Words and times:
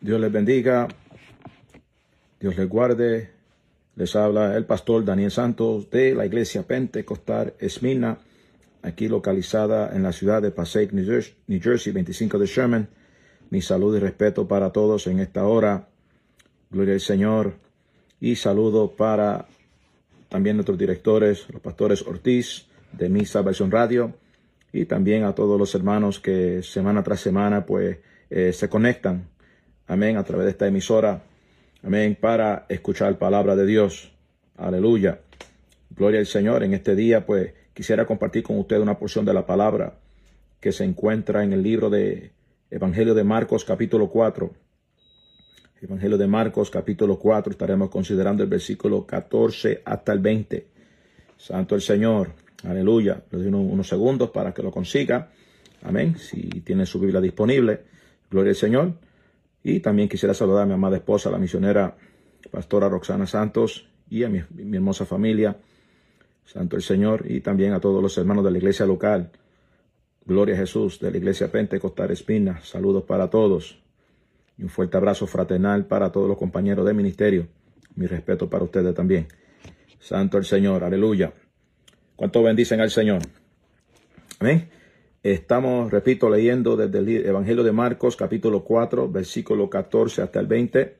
Dios 0.00 0.18
les 0.18 0.32
bendiga, 0.32 0.88
Dios 2.40 2.56
les 2.56 2.68
guarde. 2.68 3.30
Les 3.96 4.16
habla 4.16 4.56
el 4.56 4.64
pastor 4.64 5.04
Daniel 5.04 5.30
Santos 5.30 5.90
de 5.90 6.14
la 6.14 6.24
iglesia 6.24 6.62
Pentecostal 6.62 7.52
Esmina, 7.58 8.18
aquí 8.82 9.08
localizada 9.08 9.94
en 9.94 10.02
la 10.02 10.12
ciudad 10.12 10.40
de 10.40 10.52
Passaic, 10.52 10.92
New 10.92 11.04
Jersey, 11.04 11.34
New 11.48 11.60
Jersey, 11.60 11.92
25 11.92 12.38
de 12.38 12.46
Sherman. 12.46 12.88
Mi 13.50 13.60
salud 13.60 13.94
y 13.94 13.98
respeto 13.98 14.48
para 14.48 14.70
todos 14.70 15.06
en 15.06 15.20
esta 15.20 15.44
hora. 15.44 15.88
Gloria 16.70 16.94
al 16.94 17.00
Señor. 17.00 17.54
Y 18.20 18.36
saludo 18.36 18.92
para 18.92 19.48
también 20.30 20.56
nuestros 20.56 20.78
directores, 20.78 21.46
los 21.50 21.60
pastores 21.60 22.06
Ortiz 22.06 22.66
de 22.92 23.10
Mi 23.10 23.26
Salvación 23.26 23.70
Radio 23.70 24.14
y 24.72 24.86
también 24.86 25.24
a 25.24 25.34
todos 25.34 25.58
los 25.58 25.74
hermanos 25.74 26.20
que 26.20 26.62
semana 26.62 27.02
tras 27.02 27.20
semana 27.20 27.66
pues 27.66 27.98
eh, 28.30 28.52
se 28.54 28.68
conectan, 28.68 29.28
amén, 29.90 30.16
a 30.16 30.22
través 30.22 30.44
de 30.44 30.52
esta 30.52 30.68
emisora, 30.68 31.22
amén, 31.82 32.16
para 32.18 32.64
escuchar 32.68 33.18
palabra 33.18 33.56
de 33.56 33.66
Dios. 33.66 34.12
Aleluya. 34.56 35.20
Gloria 35.90 36.20
al 36.20 36.26
Señor. 36.26 36.62
En 36.62 36.74
este 36.74 36.94
día 36.94 37.26
pues 37.26 37.52
quisiera 37.74 38.06
compartir 38.06 38.44
con 38.44 38.58
ustedes 38.58 38.82
una 38.82 38.98
porción 38.98 39.24
de 39.24 39.34
la 39.34 39.44
palabra 39.44 39.94
que 40.60 40.70
se 40.70 40.84
encuentra 40.84 41.42
en 41.42 41.52
el 41.52 41.62
libro 41.62 41.90
de 41.90 42.30
Evangelio 42.70 43.14
de 43.14 43.24
Marcos 43.24 43.64
capítulo 43.64 44.08
4. 44.08 44.50
Evangelio 45.82 46.18
de 46.18 46.26
Marcos 46.28 46.70
capítulo 46.70 47.18
4 47.18 47.50
estaremos 47.50 47.90
considerando 47.90 48.44
el 48.44 48.48
versículo 48.48 49.04
14 49.04 49.82
hasta 49.84 50.12
el 50.12 50.20
20. 50.20 50.66
Santo 51.36 51.74
el 51.74 51.80
Señor. 51.80 52.30
Aleluya. 52.62 53.22
Le 53.32 53.38
doy 53.38 53.48
unos, 53.48 53.88
segundos 53.88 54.30
para 54.30 54.54
que 54.54 54.62
lo 54.62 54.70
consiga. 54.70 55.30
Amén. 55.82 56.16
Si 56.16 56.42
tiene 56.60 56.86
su 56.86 57.00
Biblia 57.00 57.20
disponible. 57.20 57.80
Gloria 58.30 58.50
al 58.50 58.56
Señor. 58.56 59.09
Y 59.62 59.80
también 59.80 60.08
quisiera 60.08 60.34
saludar 60.34 60.62
a 60.62 60.66
mi 60.66 60.72
amada 60.72 60.96
esposa, 60.96 61.30
la 61.30 61.38
misionera 61.38 61.96
pastora 62.50 62.88
Roxana 62.88 63.26
Santos 63.26 63.88
y 64.08 64.24
a 64.24 64.28
mi, 64.28 64.38
hermosa 64.38 65.04
familia. 65.04 65.56
Santo 66.44 66.76
el 66.76 66.82
Señor. 66.82 67.30
Y 67.30 67.40
también 67.40 67.72
a 67.72 67.80
todos 67.80 68.02
los 68.02 68.16
hermanos 68.18 68.44
de 68.44 68.50
la 68.50 68.58
iglesia 68.58 68.86
local. 68.86 69.30
Gloria 70.24 70.54
a 70.54 70.58
Jesús 70.58 71.00
de 71.00 71.10
la 71.10 71.16
iglesia 71.16 71.50
Pentecostal 71.50 72.10
Espina. 72.10 72.60
Saludos 72.62 73.04
para 73.04 73.28
todos. 73.28 73.80
Y 74.56 74.62
un 74.62 74.68
fuerte 74.68 74.96
abrazo 74.96 75.26
fraternal 75.26 75.86
para 75.86 76.10
todos 76.10 76.28
los 76.28 76.38
compañeros 76.38 76.86
de 76.86 76.94
ministerio. 76.94 77.46
Mi 77.94 78.06
respeto 78.06 78.48
para 78.48 78.64
ustedes 78.64 78.94
también. 78.94 79.28
Santo 79.98 80.38
el 80.38 80.44
Señor. 80.44 80.84
Aleluya. 80.84 81.32
¿Cuánto 82.16 82.42
bendicen 82.42 82.80
al 82.80 82.90
Señor? 82.90 83.22
Amén. 84.38 84.68
Estamos, 85.22 85.90
repito, 85.92 86.30
leyendo 86.30 86.78
desde 86.78 86.98
el 86.98 87.26
Evangelio 87.26 87.62
de 87.62 87.72
Marcos, 87.72 88.16
capítulo 88.16 88.64
4, 88.64 89.10
versículo 89.10 89.68
14 89.68 90.22
hasta 90.22 90.40
el 90.40 90.46
20. 90.46 90.96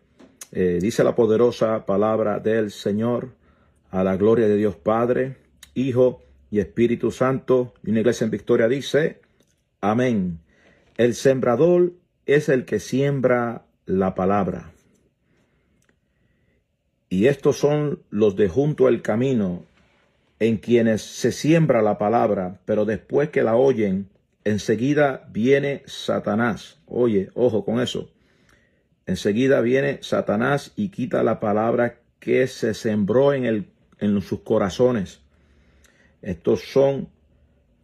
Eh, 0.52 0.78
dice 0.82 1.02
la 1.02 1.14
poderosa 1.14 1.86
palabra 1.86 2.38
del 2.38 2.70
Señor, 2.70 3.30
a 3.90 4.04
la 4.04 4.18
gloria 4.18 4.46
de 4.46 4.56
Dios 4.56 4.76
Padre, 4.76 5.36
Hijo 5.72 6.20
y 6.50 6.58
Espíritu 6.58 7.10
Santo. 7.10 7.72
Y 7.82 7.92
una 7.92 8.00
iglesia 8.00 8.26
en 8.26 8.30
victoria 8.30 8.68
dice, 8.68 9.22
amén. 9.80 10.40
El 10.98 11.14
sembrador 11.14 11.94
es 12.26 12.50
el 12.50 12.66
que 12.66 12.78
siembra 12.78 13.64
la 13.86 14.14
palabra. 14.14 14.70
Y 17.08 17.26
estos 17.26 17.56
son 17.56 18.02
los 18.10 18.36
de 18.36 18.48
junto 18.48 18.86
al 18.86 19.00
camino, 19.00 19.64
en 20.40 20.56
quienes 20.56 21.02
se 21.02 21.32
siembra 21.32 21.82
la 21.82 21.98
palabra, 21.98 22.60
pero 22.64 22.86
después 22.86 23.28
que 23.28 23.42
la 23.42 23.56
oyen, 23.56 24.08
enseguida 24.44 25.28
viene 25.30 25.82
Satanás. 25.86 26.78
Oye, 26.86 27.30
ojo 27.34 27.64
con 27.64 27.78
eso. 27.80 28.10
Enseguida 29.06 29.60
viene 29.60 29.98
Satanás 30.02 30.72
y 30.76 30.88
quita 30.88 31.22
la 31.22 31.40
palabra 31.40 32.00
que 32.20 32.46
se 32.46 32.72
sembró 32.72 33.34
en, 33.34 33.44
el, 33.44 33.66
en 33.98 34.20
sus 34.22 34.40
corazones. 34.40 35.20
Estos 36.22 36.62
son 36.72 37.08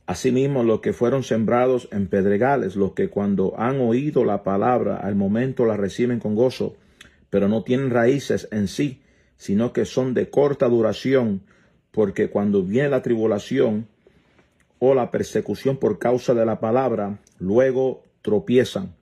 asimismo 0.07 0.63
los 0.63 0.81
que 0.81 0.93
fueron 0.95 1.25
sembrados 1.25 1.89
en 1.93 2.07
pedregales, 2.07 2.77
los 2.77 2.93
que 2.93 3.09
cuando 3.09 3.59
han 3.59 3.81
oído 3.81 4.25
la 4.25 4.43
palabra 4.43 4.97
al 4.97 5.15
momento 5.15 5.67
la 5.67 5.77
reciben 5.77 6.21
con 6.21 6.35
gozo, 6.35 6.77
pero 7.29 7.49
no 7.49 7.65
tienen 7.65 7.91
raíces 7.91 8.49
en 8.51 8.69
sí, 8.69 9.03
sino 9.37 9.73
que 9.73 9.85
son 9.85 10.15
de 10.15 10.31
corta 10.31 10.69
duración 10.69 11.43
porque 11.97 12.29
cuando 12.29 12.63
viene 12.63 12.91
la 12.91 13.01
tribulación 13.01 13.89
o 14.79 14.93
la 14.93 15.11
persecución 15.11 15.79
por 15.79 15.99
causa 15.99 16.35
de 16.35 16.45
la 16.45 16.61
palabra, 16.61 17.21
luego 17.39 18.03
tropiezan. 18.21 18.95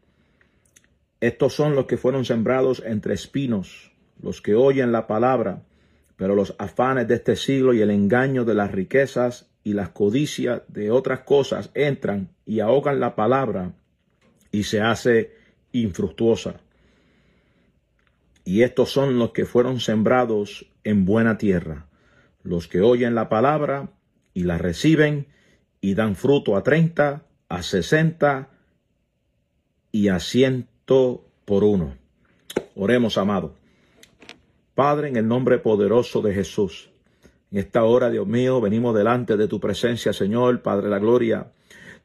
Estos 1.20 1.54
son 1.54 1.74
los 1.74 1.86
que 1.86 1.96
fueron 1.96 2.24
sembrados 2.24 2.84
entre 2.86 3.14
espinos, 3.14 3.90
los 4.22 4.40
que 4.40 4.54
oyen 4.54 4.92
la 4.92 5.08
palabra, 5.08 5.64
pero 6.14 6.36
los 6.36 6.54
afanes 6.56 7.08
de 7.08 7.16
este 7.16 7.34
siglo 7.34 7.74
y 7.74 7.80
el 7.80 7.90
engaño 7.90 8.44
de 8.44 8.54
las 8.54 8.70
riquezas 8.70 9.48
y 9.64 9.72
las 9.72 9.88
codicias 9.88 10.62
de 10.68 10.92
otras 10.92 11.22
cosas 11.22 11.72
entran 11.74 12.28
y 12.46 12.60
ahogan 12.60 13.00
la 13.00 13.16
palabra 13.16 13.72
y 14.52 14.62
se 14.62 14.80
hace 14.80 15.32
infructuosa. 15.72 16.60
Y 18.44 18.62
estos 18.62 18.90
son 18.90 19.18
los 19.18 19.32
que 19.32 19.46
fueron 19.46 19.80
sembrados 19.80 20.70
en 20.84 21.04
buena 21.04 21.38
tierra 21.38 21.88
los 22.44 22.68
que 22.68 22.80
oyen 22.82 23.16
la 23.16 23.28
palabra 23.28 23.90
y 24.32 24.44
la 24.44 24.58
reciben 24.58 25.26
y 25.80 25.94
dan 25.94 26.14
fruto 26.14 26.56
a 26.56 26.62
treinta, 26.62 27.26
a 27.48 27.62
sesenta 27.62 28.50
y 29.90 30.08
a 30.08 30.20
ciento 30.20 31.24
por 31.44 31.64
uno. 31.64 31.96
Oremos, 32.76 33.18
amado. 33.18 33.54
Padre, 34.74 35.08
en 35.08 35.16
el 35.16 35.26
nombre 35.26 35.58
poderoso 35.58 36.20
de 36.20 36.34
Jesús, 36.34 36.90
en 37.50 37.58
esta 37.58 37.84
hora, 37.84 38.10
Dios 38.10 38.26
mío, 38.26 38.60
venimos 38.60 38.94
delante 38.94 39.36
de 39.36 39.46
tu 39.46 39.60
presencia, 39.60 40.12
Señor, 40.12 40.60
Padre 40.62 40.84
de 40.84 40.90
la 40.90 40.98
Gloria, 40.98 41.52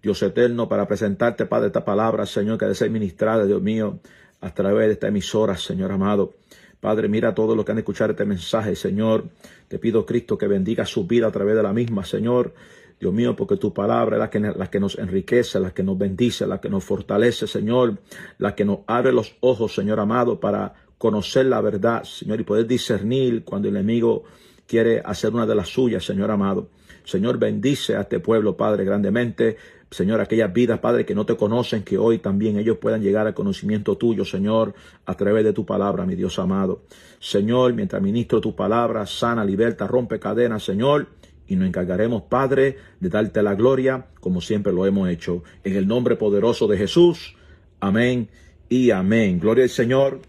Dios 0.01 0.21
eterno, 0.21 0.69
para 0.69 0.87
presentarte, 0.87 1.45
Padre, 1.45 1.67
esta 1.67 1.83
palabra, 1.83 2.25
Señor, 2.25 2.57
que 2.57 2.65
debe 2.65 2.75
ser 2.75 2.91
ministrada, 2.91 3.45
Dios 3.45 3.61
mío, 3.61 3.99
a 4.41 4.53
través 4.53 4.87
de 4.87 4.93
esta 4.93 5.07
emisora, 5.07 5.57
Señor 5.57 5.91
amado. 5.91 6.35
Padre, 6.79 7.09
mira 7.09 7.29
a 7.29 7.35
todos 7.35 7.55
los 7.55 7.65
que 7.65 7.71
han 7.71 7.75
de 7.77 7.81
escuchar 7.81 8.11
este 8.11 8.25
mensaje, 8.25 8.75
Señor. 8.75 9.25
Te 9.67 9.79
pido, 9.79 10.05
Cristo, 10.05 10.37
que 10.37 10.47
bendiga 10.47 10.85
su 10.85 11.05
vida 11.05 11.27
a 11.27 11.31
través 11.31 11.55
de 11.55 11.63
la 11.63 11.73
misma, 11.73 12.05
Señor. 12.05 12.53
Dios 12.99 13.13
mío, 13.13 13.35
porque 13.35 13.57
tu 13.57 13.73
palabra 13.73 14.17
es 14.17 14.19
la 14.19 14.29
que, 14.29 14.39
la 14.39 14.69
que 14.69 14.79
nos 14.79 14.97
enriquece, 14.97 15.59
la 15.59 15.71
que 15.71 15.83
nos 15.83 15.97
bendice, 15.97 16.45
la 16.45 16.59
que 16.59 16.69
nos 16.69 16.83
fortalece, 16.83 17.47
Señor, 17.47 17.97
la 18.37 18.55
que 18.55 18.65
nos 18.65 18.79
abre 18.87 19.13
los 19.13 19.35
ojos, 19.39 19.73
Señor 19.73 19.99
amado, 19.99 20.39
para 20.39 20.73
conocer 20.97 21.45
la 21.45 21.61
verdad, 21.61 22.03
Señor, 22.03 22.41
y 22.41 22.43
poder 22.43 22.67
discernir 22.67 23.43
cuando 23.45 23.69
el 23.69 23.77
enemigo 23.77 24.23
quiere 24.67 25.01
hacer 25.03 25.33
una 25.33 25.45
de 25.45 25.55
las 25.55 25.69
suyas, 25.69 26.03
Señor 26.03 26.29
amado. 26.29 26.69
Señor, 27.05 27.39
bendice 27.39 27.95
a 27.95 28.01
este 28.01 28.19
pueblo, 28.19 28.55
Padre, 28.55 28.83
grandemente. 28.83 29.57
Señor, 29.91 30.21
aquellas 30.21 30.53
vidas, 30.53 30.79
Padre, 30.79 31.03
que 31.03 31.15
no 31.15 31.25
te 31.25 31.35
conocen, 31.35 31.81
que 31.81 31.97
hoy 31.97 32.19
también 32.19 32.59
ellos 32.59 32.77
puedan 32.77 33.01
llegar 33.01 33.25
al 33.25 33.33
conocimiento 33.33 33.97
tuyo, 33.97 34.23
Señor, 34.23 34.75
a 35.05 35.15
través 35.15 35.43
de 35.43 35.51
tu 35.51 35.65
palabra, 35.65 36.05
mi 36.05 36.15
Dios 36.15 36.37
amado. 36.37 36.83
Señor, 37.19 37.73
mientras 37.73 37.99
ministro 37.99 38.39
tu 38.39 38.55
palabra, 38.55 39.07
sana, 39.07 39.43
liberta, 39.43 39.87
rompe 39.87 40.19
cadenas, 40.19 40.63
Señor, 40.63 41.07
y 41.47 41.55
nos 41.55 41.67
encargaremos, 41.67 42.21
Padre, 42.23 42.77
de 42.99 43.09
darte 43.09 43.41
la 43.41 43.55
gloria, 43.55 44.05
como 44.19 44.41
siempre 44.41 44.71
lo 44.71 44.85
hemos 44.85 45.09
hecho. 45.09 45.43
En 45.63 45.75
el 45.75 45.87
nombre 45.87 46.15
poderoso 46.15 46.67
de 46.67 46.77
Jesús. 46.77 47.35
Amén 47.79 48.29
y 48.69 48.91
amén. 48.91 49.39
Gloria 49.39 49.63
al 49.63 49.71
Señor. 49.71 50.19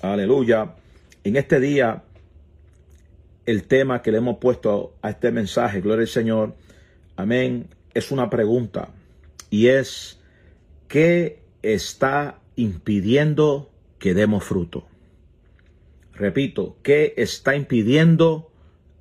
Aleluya. 0.00 0.76
En 1.22 1.36
este 1.36 1.60
día, 1.60 2.04
el 3.44 3.64
tema 3.64 4.00
que 4.00 4.10
le 4.10 4.18
hemos 4.18 4.38
puesto 4.38 4.94
a 5.02 5.10
este 5.10 5.30
mensaje, 5.30 5.82
gloria 5.82 6.04
al 6.04 6.08
Señor. 6.08 6.54
Amén. 7.16 7.66
Es 7.92 8.10
una 8.10 8.30
pregunta 8.30 8.88
y 9.50 9.66
es, 9.66 10.20
¿qué 10.88 11.42
está 11.62 12.40
impidiendo 12.56 13.70
que 13.98 14.14
demos 14.14 14.44
fruto? 14.44 14.86
Repito, 16.14 16.76
¿qué 16.82 17.14
está 17.16 17.56
impidiendo 17.56 18.50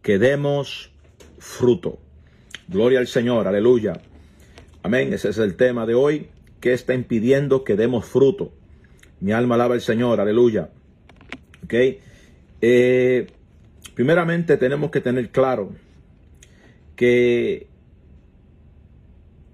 que 0.01 0.17
demos 0.17 0.91
fruto? 1.37 1.99
Gloria 2.67 2.99
al 2.99 3.07
Señor, 3.07 3.47
aleluya. 3.47 4.01
Amén, 4.83 5.13
ese 5.13 5.29
es 5.29 5.37
el 5.37 5.55
tema 5.55 5.85
de 5.85 5.95
hoy. 5.95 6.27
¿Qué 6.59 6.73
está 6.73 6.93
impidiendo 6.93 7.63
que 7.63 7.75
demos 7.75 8.05
fruto? 8.05 8.51
Mi 9.19 9.31
alma 9.31 9.55
alaba 9.55 9.75
al 9.75 9.81
Señor, 9.81 10.19
aleluya. 10.19 10.69
Ok. 11.63 11.73
Eh, 12.61 13.27
primeramente 13.93 14.57
tenemos 14.57 14.91
que 14.91 15.01
tener 15.01 15.29
claro 15.29 15.71
que 16.95 17.68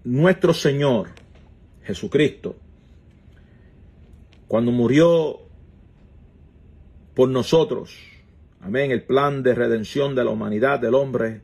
nuestro 0.05 0.53
Señor 0.53 1.09
Jesucristo, 1.83 2.55
cuando 4.47 4.71
murió 4.71 5.39
por 7.13 7.29
nosotros, 7.29 7.97
amén, 8.61 8.91
el 8.91 9.03
plan 9.03 9.43
de 9.43 9.53
redención 9.53 10.15
de 10.15 10.23
la 10.23 10.29
humanidad, 10.29 10.79
del 10.79 10.95
hombre, 10.95 11.41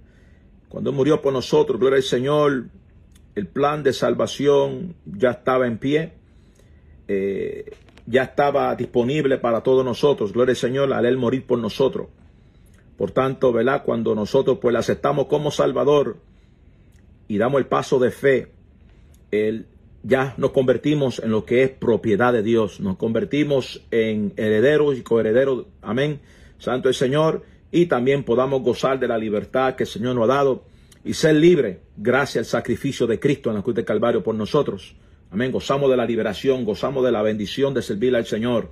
cuando 0.69 0.93
murió 0.93 1.21
por 1.21 1.33
nosotros, 1.33 1.79
gloria 1.79 1.97
al 1.97 2.03
Señor, 2.03 2.69
el 3.35 3.47
plan 3.47 3.83
de 3.83 3.91
salvación 3.91 4.95
ya 5.05 5.31
estaba 5.31 5.67
en 5.67 5.77
pie. 5.77 6.13
Eh, 7.07 7.71
ya 8.05 8.23
estaba 8.23 8.75
disponible 8.75 9.37
para 9.37 9.61
todos 9.61 9.85
nosotros. 9.85 10.33
Gloria 10.33 10.51
al 10.51 10.57
Señor, 10.57 10.93
al 10.93 11.05
Él 11.05 11.17
morir 11.17 11.45
por 11.45 11.59
nosotros. 11.59 12.07
Por 12.97 13.11
tanto, 13.11 13.51
¿verdad? 13.51 13.83
Cuando 13.83 14.15
nosotros 14.15 14.59
pues 14.61 14.73
le 14.73 14.79
aceptamos 14.79 15.25
como 15.25 15.51
Salvador 15.51 16.17
y 17.31 17.37
damos 17.37 17.59
el 17.59 17.67
paso 17.67 17.97
de 17.97 18.11
fe, 18.11 18.51
ya 20.03 20.33
nos 20.35 20.51
convertimos 20.51 21.19
en 21.19 21.31
lo 21.31 21.45
que 21.45 21.63
es 21.63 21.69
propiedad 21.69 22.33
de 22.33 22.43
Dios. 22.43 22.81
Nos 22.81 22.97
convertimos 22.97 23.85
en 23.89 24.33
herederos 24.35 24.97
y 24.97 25.01
coherederos. 25.01 25.67
Amén. 25.81 26.19
Santo 26.57 26.89
el 26.89 26.93
Señor. 26.93 27.43
Y 27.71 27.85
también 27.85 28.25
podamos 28.25 28.63
gozar 28.63 28.99
de 28.99 29.07
la 29.07 29.17
libertad 29.17 29.75
que 29.75 29.83
el 29.83 29.89
Señor 29.89 30.15
nos 30.15 30.25
ha 30.25 30.33
dado 30.33 30.65
y 31.05 31.13
ser 31.13 31.35
libre 31.35 31.79
gracias 31.95 32.47
al 32.53 32.59
sacrificio 32.59 33.07
de 33.07 33.17
Cristo 33.17 33.49
en 33.49 33.55
la 33.55 33.61
cruz 33.61 33.77
del 33.77 33.85
Calvario 33.85 34.21
por 34.21 34.35
nosotros. 34.35 34.93
Amén. 35.31 35.53
Gozamos 35.53 35.89
de 35.89 35.95
la 35.95 36.05
liberación, 36.05 36.65
gozamos 36.65 37.01
de 37.05 37.13
la 37.13 37.21
bendición 37.21 37.73
de 37.73 37.81
servir 37.81 38.13
al 38.13 38.25
Señor. 38.25 38.71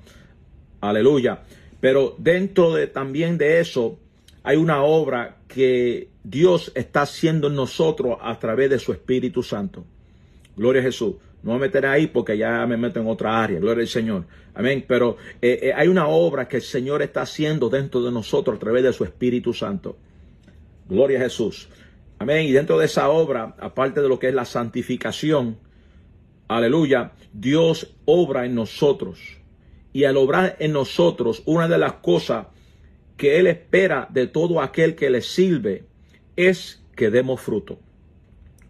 Aleluya. 0.81 1.43
Pero 1.79 2.13
dentro 2.17 2.73
de 2.73 2.87
también 2.87 3.37
de 3.37 3.61
eso 3.61 3.97
hay 4.43 4.57
una 4.57 4.83
obra 4.83 5.38
que 5.49 6.09
Dios 6.23 6.71
está 6.75 7.01
haciendo 7.01 7.47
en 7.47 7.55
nosotros 7.55 8.17
a 8.21 8.37
través 8.39 8.69
de 8.69 8.79
su 8.79 8.93
Espíritu 8.93 9.43
Santo. 9.43 9.83
Gloria 10.55 10.81
a 10.81 10.85
Jesús. 10.85 11.15
No 11.41 11.53
me 11.53 11.59
meteré 11.59 11.87
ahí 11.87 12.07
porque 12.07 12.37
ya 12.37 12.65
me 12.67 12.77
meto 12.77 12.99
en 12.99 13.07
otra 13.07 13.41
área. 13.41 13.59
Gloria 13.59 13.81
al 13.81 13.87
Señor. 13.87 14.25
Amén. 14.53 14.85
Pero 14.87 15.17
eh, 15.41 15.59
eh, 15.63 15.73
hay 15.75 15.87
una 15.87 16.07
obra 16.07 16.47
que 16.47 16.57
el 16.57 16.61
Señor 16.61 17.01
está 17.01 17.23
haciendo 17.23 17.69
dentro 17.69 18.03
de 18.03 18.11
nosotros 18.11 18.57
a 18.57 18.59
través 18.59 18.83
de 18.83 18.93
su 18.93 19.03
Espíritu 19.03 19.53
Santo. 19.53 19.97
Gloria 20.87 21.19
a 21.19 21.23
Jesús. 21.23 21.67
Amén. 22.19 22.45
Y 22.45 22.51
dentro 22.51 22.77
de 22.77 22.85
esa 22.85 23.09
obra, 23.09 23.55
aparte 23.59 24.01
de 24.01 24.09
lo 24.09 24.19
que 24.19 24.27
es 24.27 24.33
la 24.35 24.45
santificación, 24.45 25.57
aleluya, 26.47 27.13
Dios 27.33 27.95
obra 28.05 28.45
en 28.45 28.53
nosotros. 28.53 29.19
Y 29.93 30.03
al 30.03 30.17
obrar 30.17 30.57
en 30.59 30.73
nosotros, 30.73 31.41
una 31.45 31.67
de 31.67 31.77
las 31.79 31.93
cosas 31.93 32.47
que 33.19 33.37
Él 33.37 33.47
espera 33.47 34.07
de 34.09 34.27
todo 34.27 34.61
aquel 34.61 34.95
que 34.95 35.09
le 35.09 35.21
sirve 35.21 35.83
es 36.37 36.81
que 36.95 37.09
demos 37.09 37.41
fruto. 37.41 37.77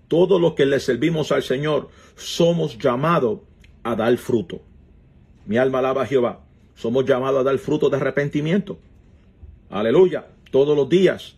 Todos 0.07 0.41
los 0.41 0.55
que 0.55 0.65
le 0.65 0.79
servimos 0.79 1.31
al 1.31 1.43
Señor 1.43 1.89
somos 2.15 2.79
llamados 2.79 3.41
a 3.83 3.95
dar 3.95 4.17
fruto. 4.17 4.59
Mi 5.45 5.57
alma 5.57 5.79
alaba 5.79 6.01
a 6.01 6.05
Jehová. 6.07 6.41
Somos 6.73 7.05
llamados 7.05 7.41
a 7.41 7.43
dar 7.43 7.59
fruto 7.59 7.91
de 7.91 7.97
arrepentimiento. 7.97 8.79
Aleluya. 9.69 10.25
Todos 10.49 10.75
los 10.75 10.89
días. 10.89 11.35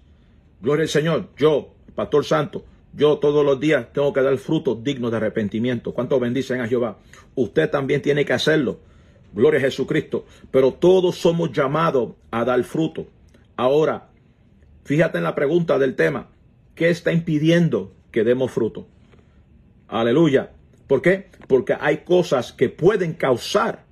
Gloria 0.62 0.84
al 0.84 0.90
Señor. 0.90 1.28
Yo, 1.36 1.74
Pastor 1.94 2.24
Santo, 2.24 2.64
yo 2.94 3.18
todos 3.18 3.46
los 3.46 3.60
días 3.60 3.92
tengo 3.92 4.14
que 4.14 4.22
dar 4.22 4.38
frutos 4.38 4.82
dignos 4.86 5.12
de 5.12 5.18
arrepentimiento. 5.18 5.94
¿Cuánto 5.94 6.18
bendicen 6.18 6.62
a 6.62 6.68
Jehová? 6.68 6.98
Usted 7.36 7.70
también 7.70 8.02
tiene 8.02 8.24
que 8.24 8.32
hacerlo. 8.32 8.80
Gloria 9.34 9.60
a 9.60 9.64
Jesucristo. 9.64 10.26
Pero 10.52 10.74
todos 10.74 11.18
somos 11.18 11.52
llamados 11.52 12.14
a 12.32 12.44
dar 12.46 12.64
fruto. 12.64 13.08
Ahora, 13.56 14.10
fíjate 14.84 15.18
en 15.18 15.24
la 15.24 15.36
pregunta 15.36 15.78
del 15.80 15.96
tema. 15.96 16.30
¿Qué 16.76 16.90
está 16.90 17.12
impidiendo 17.12 17.94
que 18.12 18.24
demos 18.24 18.52
fruto? 18.52 18.88
Aleluya. 19.88 20.52
¿Por 20.88 21.02
qué? 21.02 21.30
Porque 21.48 21.76
hay 21.80 22.00
cosas 22.00 22.52
que 22.52 22.70
pueden 22.70 23.14
causar. 23.14 23.86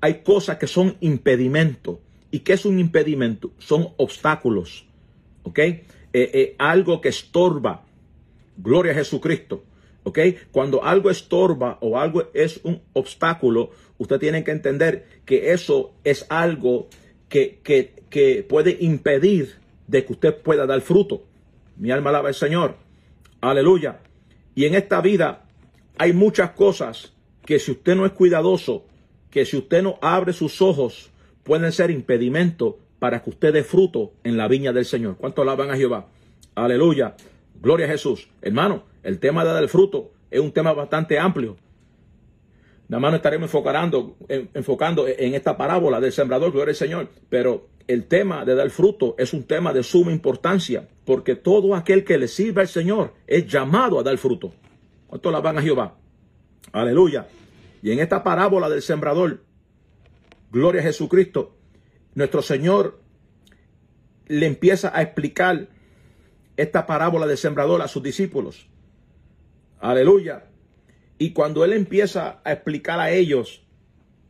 Hay 0.00 0.22
cosas 0.22 0.58
que 0.58 0.66
son 0.66 0.96
impedimentos. 1.00 1.98
¿Y 2.30 2.40
qué 2.40 2.54
es 2.54 2.64
un 2.64 2.78
impedimento? 2.78 3.52
Son 3.58 3.88
obstáculos. 3.96 4.86
¿Ok? 5.42 5.58
Eh, 5.58 5.84
eh, 6.12 6.56
algo 6.58 7.00
que 7.00 7.08
estorba. 7.08 7.84
Gloria 8.56 8.92
a 8.92 8.96
Jesucristo. 8.96 9.64
Cuando 10.50 10.84
algo 10.84 11.10
estorba 11.10 11.78
o 11.80 11.98
algo 11.98 12.30
es 12.34 12.60
un 12.64 12.82
obstáculo, 12.92 13.70
usted 13.98 14.18
tiene 14.18 14.42
que 14.42 14.50
entender 14.50 15.06
que 15.24 15.52
eso 15.52 15.92
es 16.04 16.26
algo 16.28 16.88
que, 17.28 17.60
que, 17.62 18.44
puede 18.48 18.76
impedir 18.80 19.56
de 19.86 20.04
que 20.04 20.12
usted 20.12 20.36
pueda 20.36 20.66
dar 20.66 20.80
fruto. 20.80 21.22
Mi 21.76 21.90
alma 21.90 22.10
alaba 22.10 22.28
al 22.28 22.34
Señor. 22.34 22.76
Aleluya. 23.40 24.00
Y 24.54 24.66
en 24.66 24.74
esta 24.74 25.00
vida 25.00 25.44
hay 25.98 26.12
muchas 26.12 26.50
cosas 26.50 27.12
que 27.46 27.58
si 27.58 27.70
usted 27.70 27.94
no 27.94 28.04
es 28.04 28.12
cuidadoso, 28.12 28.84
que 29.30 29.46
si 29.46 29.56
usted 29.56 29.82
no 29.82 29.98
abre 30.02 30.32
sus 30.32 30.60
ojos, 30.60 31.10
pueden 31.42 31.72
ser 31.72 31.90
impedimento 31.90 32.78
para 32.98 33.22
que 33.22 33.30
usted 33.30 33.52
dé 33.52 33.64
fruto 33.64 34.12
en 34.24 34.36
la 34.36 34.46
viña 34.46 34.72
del 34.72 34.84
Señor. 34.84 35.16
¿Cuánto 35.16 35.42
alaban 35.42 35.70
a 35.70 35.76
Jehová? 35.76 36.06
Aleluya. 36.54 37.16
Gloria 37.62 37.86
a 37.86 37.90
Jesús. 37.90 38.28
Hermano, 38.42 38.82
el 39.04 39.20
tema 39.20 39.44
de 39.44 39.52
dar 39.52 39.68
fruto 39.68 40.10
es 40.32 40.40
un 40.40 40.50
tema 40.50 40.72
bastante 40.72 41.16
amplio. 41.16 41.56
Nada 42.88 43.00
más 43.00 43.12
nos 43.12 43.18
estaremos 43.20 43.46
enfocando, 43.46 44.16
enfocando 44.28 45.06
en 45.06 45.34
esta 45.34 45.56
parábola 45.56 46.00
del 46.00 46.10
sembrador, 46.10 46.50
gloria 46.50 46.72
al 46.72 46.76
Señor. 46.76 47.08
Pero 47.28 47.68
el 47.86 48.06
tema 48.08 48.44
de 48.44 48.56
dar 48.56 48.68
fruto 48.70 49.14
es 49.16 49.32
un 49.32 49.44
tema 49.44 49.72
de 49.72 49.84
suma 49.84 50.10
importancia, 50.10 50.88
porque 51.04 51.36
todo 51.36 51.76
aquel 51.76 52.02
que 52.02 52.18
le 52.18 52.26
sirve 52.26 52.62
al 52.62 52.68
Señor 52.68 53.14
es 53.28 53.46
llamado 53.46 54.00
a 54.00 54.02
dar 54.02 54.18
fruto. 54.18 54.52
¿Cuánto 55.06 55.28
alaban 55.28 55.56
a 55.56 55.62
Jehová? 55.62 55.94
Aleluya. 56.72 57.28
Y 57.80 57.92
en 57.92 58.00
esta 58.00 58.24
parábola 58.24 58.68
del 58.68 58.82
sembrador, 58.82 59.40
gloria 60.50 60.80
a 60.80 60.84
Jesucristo, 60.84 61.54
nuestro 62.16 62.42
Señor 62.42 63.00
le 64.26 64.46
empieza 64.46 64.90
a 64.92 65.00
explicar 65.00 65.68
esta 66.62 66.86
parábola 66.86 67.26
del 67.26 67.38
sembrador 67.38 67.82
a 67.82 67.88
sus 67.88 68.02
discípulos. 68.02 68.68
Aleluya. 69.80 70.44
Y 71.18 71.32
cuando 71.32 71.64
Él 71.64 71.72
empieza 71.72 72.40
a 72.44 72.52
explicar 72.52 73.00
a 73.00 73.10
ellos 73.10 73.64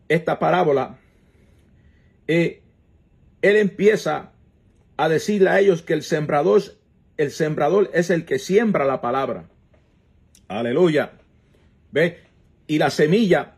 esta 0.09 0.39
parábola, 0.39 0.99
eh, 2.27 2.63
Él 3.43 3.57
empieza 3.57 4.33
a 4.97 5.09
decirle 5.09 5.51
a 5.51 5.61
ellos 5.61 5.83
que 5.83 5.93
el 5.93 6.03
sembrador, 6.03 6.63
el 7.17 7.31
sembrador 7.31 7.91
es 7.93 8.11
el 8.11 8.25
que 8.25 8.39
siembra 8.39 8.85
la 8.85 9.01
palabra. 9.01 9.49
Aleluya. 10.49 11.13
¿Ve? 11.91 12.21
Y 12.67 12.79
la 12.79 12.91
semilla 12.91 13.57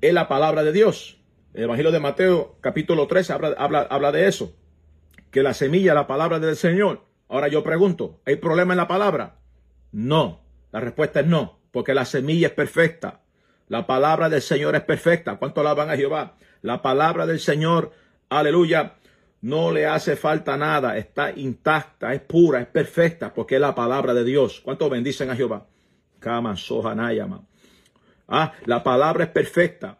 es 0.00 0.14
la 0.14 0.28
palabra 0.28 0.64
de 0.64 0.72
Dios. 0.72 1.18
El 1.54 1.64
Evangelio 1.64 1.92
de 1.92 2.00
Mateo, 2.00 2.56
capítulo 2.60 3.06
13, 3.06 3.32
habla, 3.32 3.80
habla, 3.90 4.12
de 4.12 4.26
eso. 4.28 4.54
Que 5.30 5.42
la 5.42 5.54
semilla, 5.54 5.94
la 5.94 6.06
palabra 6.06 6.38
del 6.38 6.56
Señor. 6.56 7.05
Ahora 7.28 7.48
yo 7.48 7.62
pregunto, 7.62 8.20
¿hay 8.24 8.36
problema 8.36 8.72
en 8.72 8.78
la 8.78 8.88
palabra? 8.88 9.36
No. 9.92 10.40
La 10.72 10.80
respuesta 10.80 11.20
es 11.20 11.26
no, 11.26 11.58
porque 11.70 11.94
la 11.94 12.04
semilla 12.04 12.48
es 12.48 12.52
perfecta. 12.52 13.20
La 13.68 13.86
palabra 13.86 14.28
del 14.28 14.42
Señor 14.42 14.76
es 14.76 14.82
perfecta. 14.82 15.36
¿Cuánto 15.36 15.60
alaban 15.60 15.90
a 15.90 15.96
Jehová? 15.96 16.36
La 16.62 16.82
palabra 16.82 17.26
del 17.26 17.40
Señor, 17.40 17.92
aleluya, 18.28 18.94
no 19.40 19.72
le 19.72 19.86
hace 19.86 20.16
falta 20.16 20.56
nada. 20.56 20.96
Está 20.96 21.32
intacta, 21.32 22.14
es 22.14 22.20
pura, 22.20 22.60
es 22.60 22.66
perfecta, 22.66 23.34
porque 23.34 23.56
es 23.56 23.60
la 23.60 23.74
palabra 23.74 24.14
de 24.14 24.24
Dios. 24.24 24.60
¿Cuánto 24.60 24.88
bendicen 24.88 25.30
a 25.30 25.36
Jehová? 25.36 25.66
Kama, 26.20 26.54
Ah, 28.28 28.52
la 28.64 28.82
palabra 28.82 29.24
es 29.24 29.30
perfecta. 29.30 29.98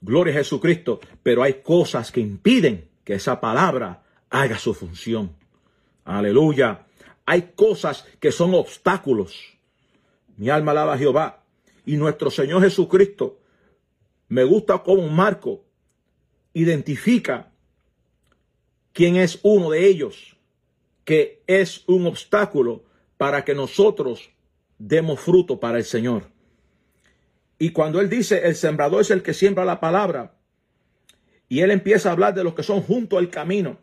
Gloria 0.00 0.32
a 0.34 0.38
Jesucristo. 0.38 1.00
Pero 1.22 1.42
hay 1.42 1.54
cosas 1.54 2.12
que 2.12 2.20
impiden 2.20 2.88
que 3.04 3.14
esa 3.14 3.40
palabra 3.40 4.02
haga 4.30 4.58
su 4.58 4.74
función. 4.74 5.37
Aleluya. 6.08 6.86
Hay 7.26 7.52
cosas 7.54 8.06
que 8.18 8.32
son 8.32 8.54
obstáculos. 8.54 9.58
Mi 10.38 10.48
alma 10.48 10.70
alaba 10.70 10.94
a 10.94 10.98
Jehová. 10.98 11.44
Y 11.84 11.98
nuestro 11.98 12.30
Señor 12.30 12.62
Jesucristo, 12.62 13.38
me 14.28 14.44
gusta 14.44 14.78
como 14.82 15.06
Marco 15.08 15.64
identifica 16.54 17.52
quién 18.94 19.16
es 19.16 19.38
uno 19.42 19.70
de 19.70 19.86
ellos, 19.86 20.36
que 21.04 21.42
es 21.46 21.84
un 21.86 22.06
obstáculo 22.06 22.84
para 23.18 23.44
que 23.44 23.54
nosotros 23.54 24.30
demos 24.78 25.20
fruto 25.20 25.60
para 25.60 25.76
el 25.76 25.84
Señor. 25.84 26.30
Y 27.58 27.70
cuando 27.70 28.00
él 28.00 28.08
dice, 28.08 28.46
el 28.46 28.56
sembrador 28.56 29.02
es 29.02 29.10
el 29.10 29.22
que 29.22 29.34
siembra 29.34 29.66
la 29.66 29.78
palabra, 29.78 30.34
y 31.50 31.60
él 31.60 31.70
empieza 31.70 32.08
a 32.08 32.12
hablar 32.12 32.34
de 32.34 32.44
los 32.44 32.54
que 32.54 32.62
son 32.62 32.80
junto 32.80 33.18
al 33.18 33.28
camino, 33.28 33.78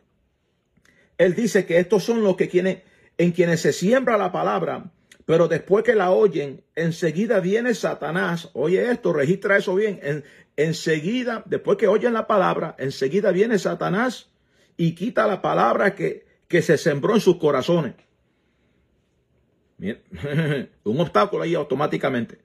él 1.17 1.36
dice 1.36 1.65
que 1.65 1.79
estos 1.79 2.03
son 2.03 2.24
los 2.24 2.36
que 2.36 2.50
quienes, 2.50 2.79
en 3.17 3.31
quienes 3.31 3.62
se 3.62 3.74
siembra 3.74 4.17
la 4.17 4.31
palabra, 4.31 4.91
pero 5.25 5.48
después 5.48 5.84
que 5.84 5.95
la 5.95 6.12
oyen, 6.12 6.63
enseguida 6.75 7.39
viene 7.39 7.74
Satanás. 7.74 8.50
Oye 8.53 8.91
esto, 8.91 9.13
registra 9.13 9.57
eso 9.57 9.75
bien. 9.75 10.00
En, 10.03 10.24
enseguida, 10.55 11.43
después 11.45 11.77
que 11.77 11.88
oyen 11.88 12.13
la 12.13 12.27
palabra, 12.27 12.75
enseguida 12.77 13.31
viene 13.31 13.57
Satanás 13.57 14.29
y 14.77 14.93
quita 14.93 15.25
la 15.27 15.41
palabra 15.41 15.95
que, 15.95 16.25
que 16.48 16.62
se 16.62 16.77
sembró 16.77 17.15
en 17.15 17.22
sus 17.22 17.38
corazones. 17.38 17.95
un 20.84 21.00
obstáculo 21.00 21.43
ahí 21.43 21.55
automáticamente. 21.55 22.38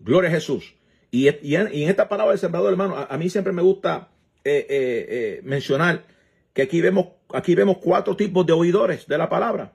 Gloria 0.00 0.30
a 0.30 0.32
Jesús. 0.32 0.74
Y, 1.10 1.28
en, 1.28 1.68
esta 1.88 2.08
palabra 2.08 2.32
del 2.32 2.40
sembrador, 2.40 2.72
hermano, 2.72 2.96
a, 3.08 3.16
mí 3.18 3.30
siempre 3.30 3.52
me 3.52 3.62
gusta 3.62 4.08
eh, 4.42 4.66
eh, 4.68 5.06
eh, 5.08 5.40
mencionar 5.44 6.04
que 6.52 6.62
aquí 6.62 6.80
vemos, 6.80 7.08
aquí 7.34 7.54
vemos 7.54 7.78
cuatro 7.78 8.16
tipos 8.16 8.46
de 8.46 8.52
oidores 8.52 9.06
de 9.06 9.18
la 9.18 9.28
palabra. 9.28 9.72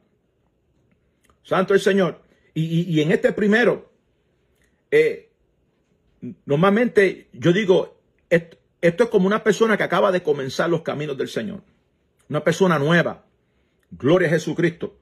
Santo 1.43 1.73
el 1.73 1.79
Señor. 1.79 2.21
Y, 2.53 2.99
en 3.01 3.11
este 3.11 3.31
primero, 3.31 3.89
Normalmente 6.45 7.29
yo 7.33 7.53
digo, 7.53 7.97
esto, 8.29 8.57
esto 8.81 9.03
es 9.05 9.09
como 9.09 9.27
una 9.27 9.43
persona 9.43 9.77
que 9.77 9.83
acaba 9.83 10.11
de 10.11 10.23
comenzar 10.23 10.69
los 10.69 10.81
caminos 10.81 11.17
del 11.17 11.29
Señor. 11.29 11.61
Una 12.29 12.43
persona 12.43 12.77
nueva. 12.77 13.25
Gloria 13.91 14.27
a 14.27 14.31
Jesucristo. 14.31 14.97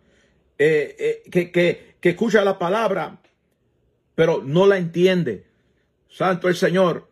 Eh, 0.58 0.96
eh, 0.98 1.30
que, 1.30 1.52
que, 1.52 1.96
que 2.00 2.10
escucha 2.10 2.44
la 2.44 2.58
palabra, 2.58 3.20
pero 4.16 4.42
no 4.44 4.66
la 4.68 4.78
entiende. 4.78 5.46
Santo 6.10 6.48
el 6.48 6.56
Señor. 6.56 7.08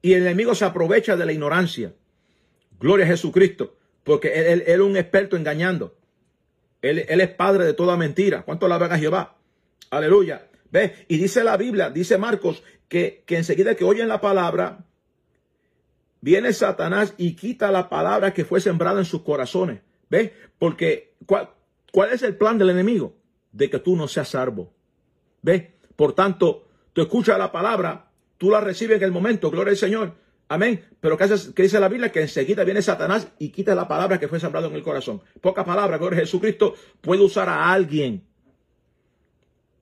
Y 0.00 0.14
el 0.14 0.22
enemigo 0.22 0.54
se 0.54 0.64
aprovecha 0.64 1.16
de 1.16 1.26
la 1.26 1.32
ignorancia. 1.32 1.94
Gloria 2.78 3.06
a 3.06 3.08
Jesucristo. 3.08 3.76
Porque 4.04 4.52
él, 4.52 4.64
es 4.66 4.78
un 4.78 4.96
experto 4.96 5.36
engañando. 5.36 5.96
Él, 6.80 6.98
es 6.98 7.28
padre 7.30 7.64
de 7.64 7.74
toda 7.74 7.96
mentira. 7.96 8.42
¿Cuánto 8.42 8.66
la 8.68 8.76
a 8.76 8.98
Jehová? 8.98 9.36
Aleluya. 9.90 10.48
¿Ve? 10.70 11.06
Y 11.08 11.18
dice 11.18 11.44
la 11.44 11.56
Biblia, 11.56 11.90
dice 11.90 12.18
Marcos, 12.18 12.62
que, 12.88 13.22
que 13.26 13.36
enseguida 13.36 13.74
que 13.74 13.84
oyen 13.84 14.08
la 14.08 14.20
palabra, 14.20 14.84
viene 16.20 16.52
Satanás 16.52 17.14
y 17.18 17.34
quita 17.34 17.70
la 17.70 17.88
palabra 17.88 18.32
que 18.32 18.44
fue 18.44 18.60
sembrada 18.60 18.98
en 18.98 19.04
sus 19.04 19.22
corazones. 19.22 19.80
¿Ve? 20.08 20.34
Porque, 20.58 21.14
¿cuál, 21.26 21.50
¿cuál 21.92 22.12
es 22.12 22.22
el 22.22 22.36
plan 22.36 22.58
del 22.58 22.70
enemigo? 22.70 23.16
De 23.52 23.70
que 23.70 23.78
tú 23.78 23.96
no 23.96 24.08
seas 24.08 24.30
salvo. 24.30 24.72
¿Ve? 25.42 25.74
Por 25.94 26.14
tanto, 26.14 26.68
tú 26.92 27.02
escuchas 27.02 27.38
la 27.38 27.52
palabra, 27.52 28.10
tú 28.38 28.50
la 28.50 28.60
recibes 28.60 28.96
en 28.96 29.04
el 29.04 29.12
momento, 29.12 29.50
gloria 29.50 29.72
al 29.72 29.76
Señor. 29.76 30.14
Amén. 30.52 30.84
Pero 31.00 31.16
¿qué, 31.16 31.62
dice 31.62 31.80
la 31.80 31.88
Biblia? 31.88 32.12
Que 32.12 32.20
enseguida 32.20 32.62
viene 32.62 32.82
Satanás 32.82 33.26
y 33.38 33.48
quita 33.48 33.74
la 33.74 33.88
palabra 33.88 34.20
que 34.20 34.28
fue 34.28 34.38
sembrada 34.38 34.68
en 34.68 34.74
el 34.74 34.82
corazón. 34.82 35.22
Poca 35.40 35.64
palabra, 35.64 35.96
a 35.96 36.14
Jesucristo 36.14 36.74
puede 37.00 37.22
usar 37.22 37.48
a 37.48 37.72
alguien. 37.72 38.22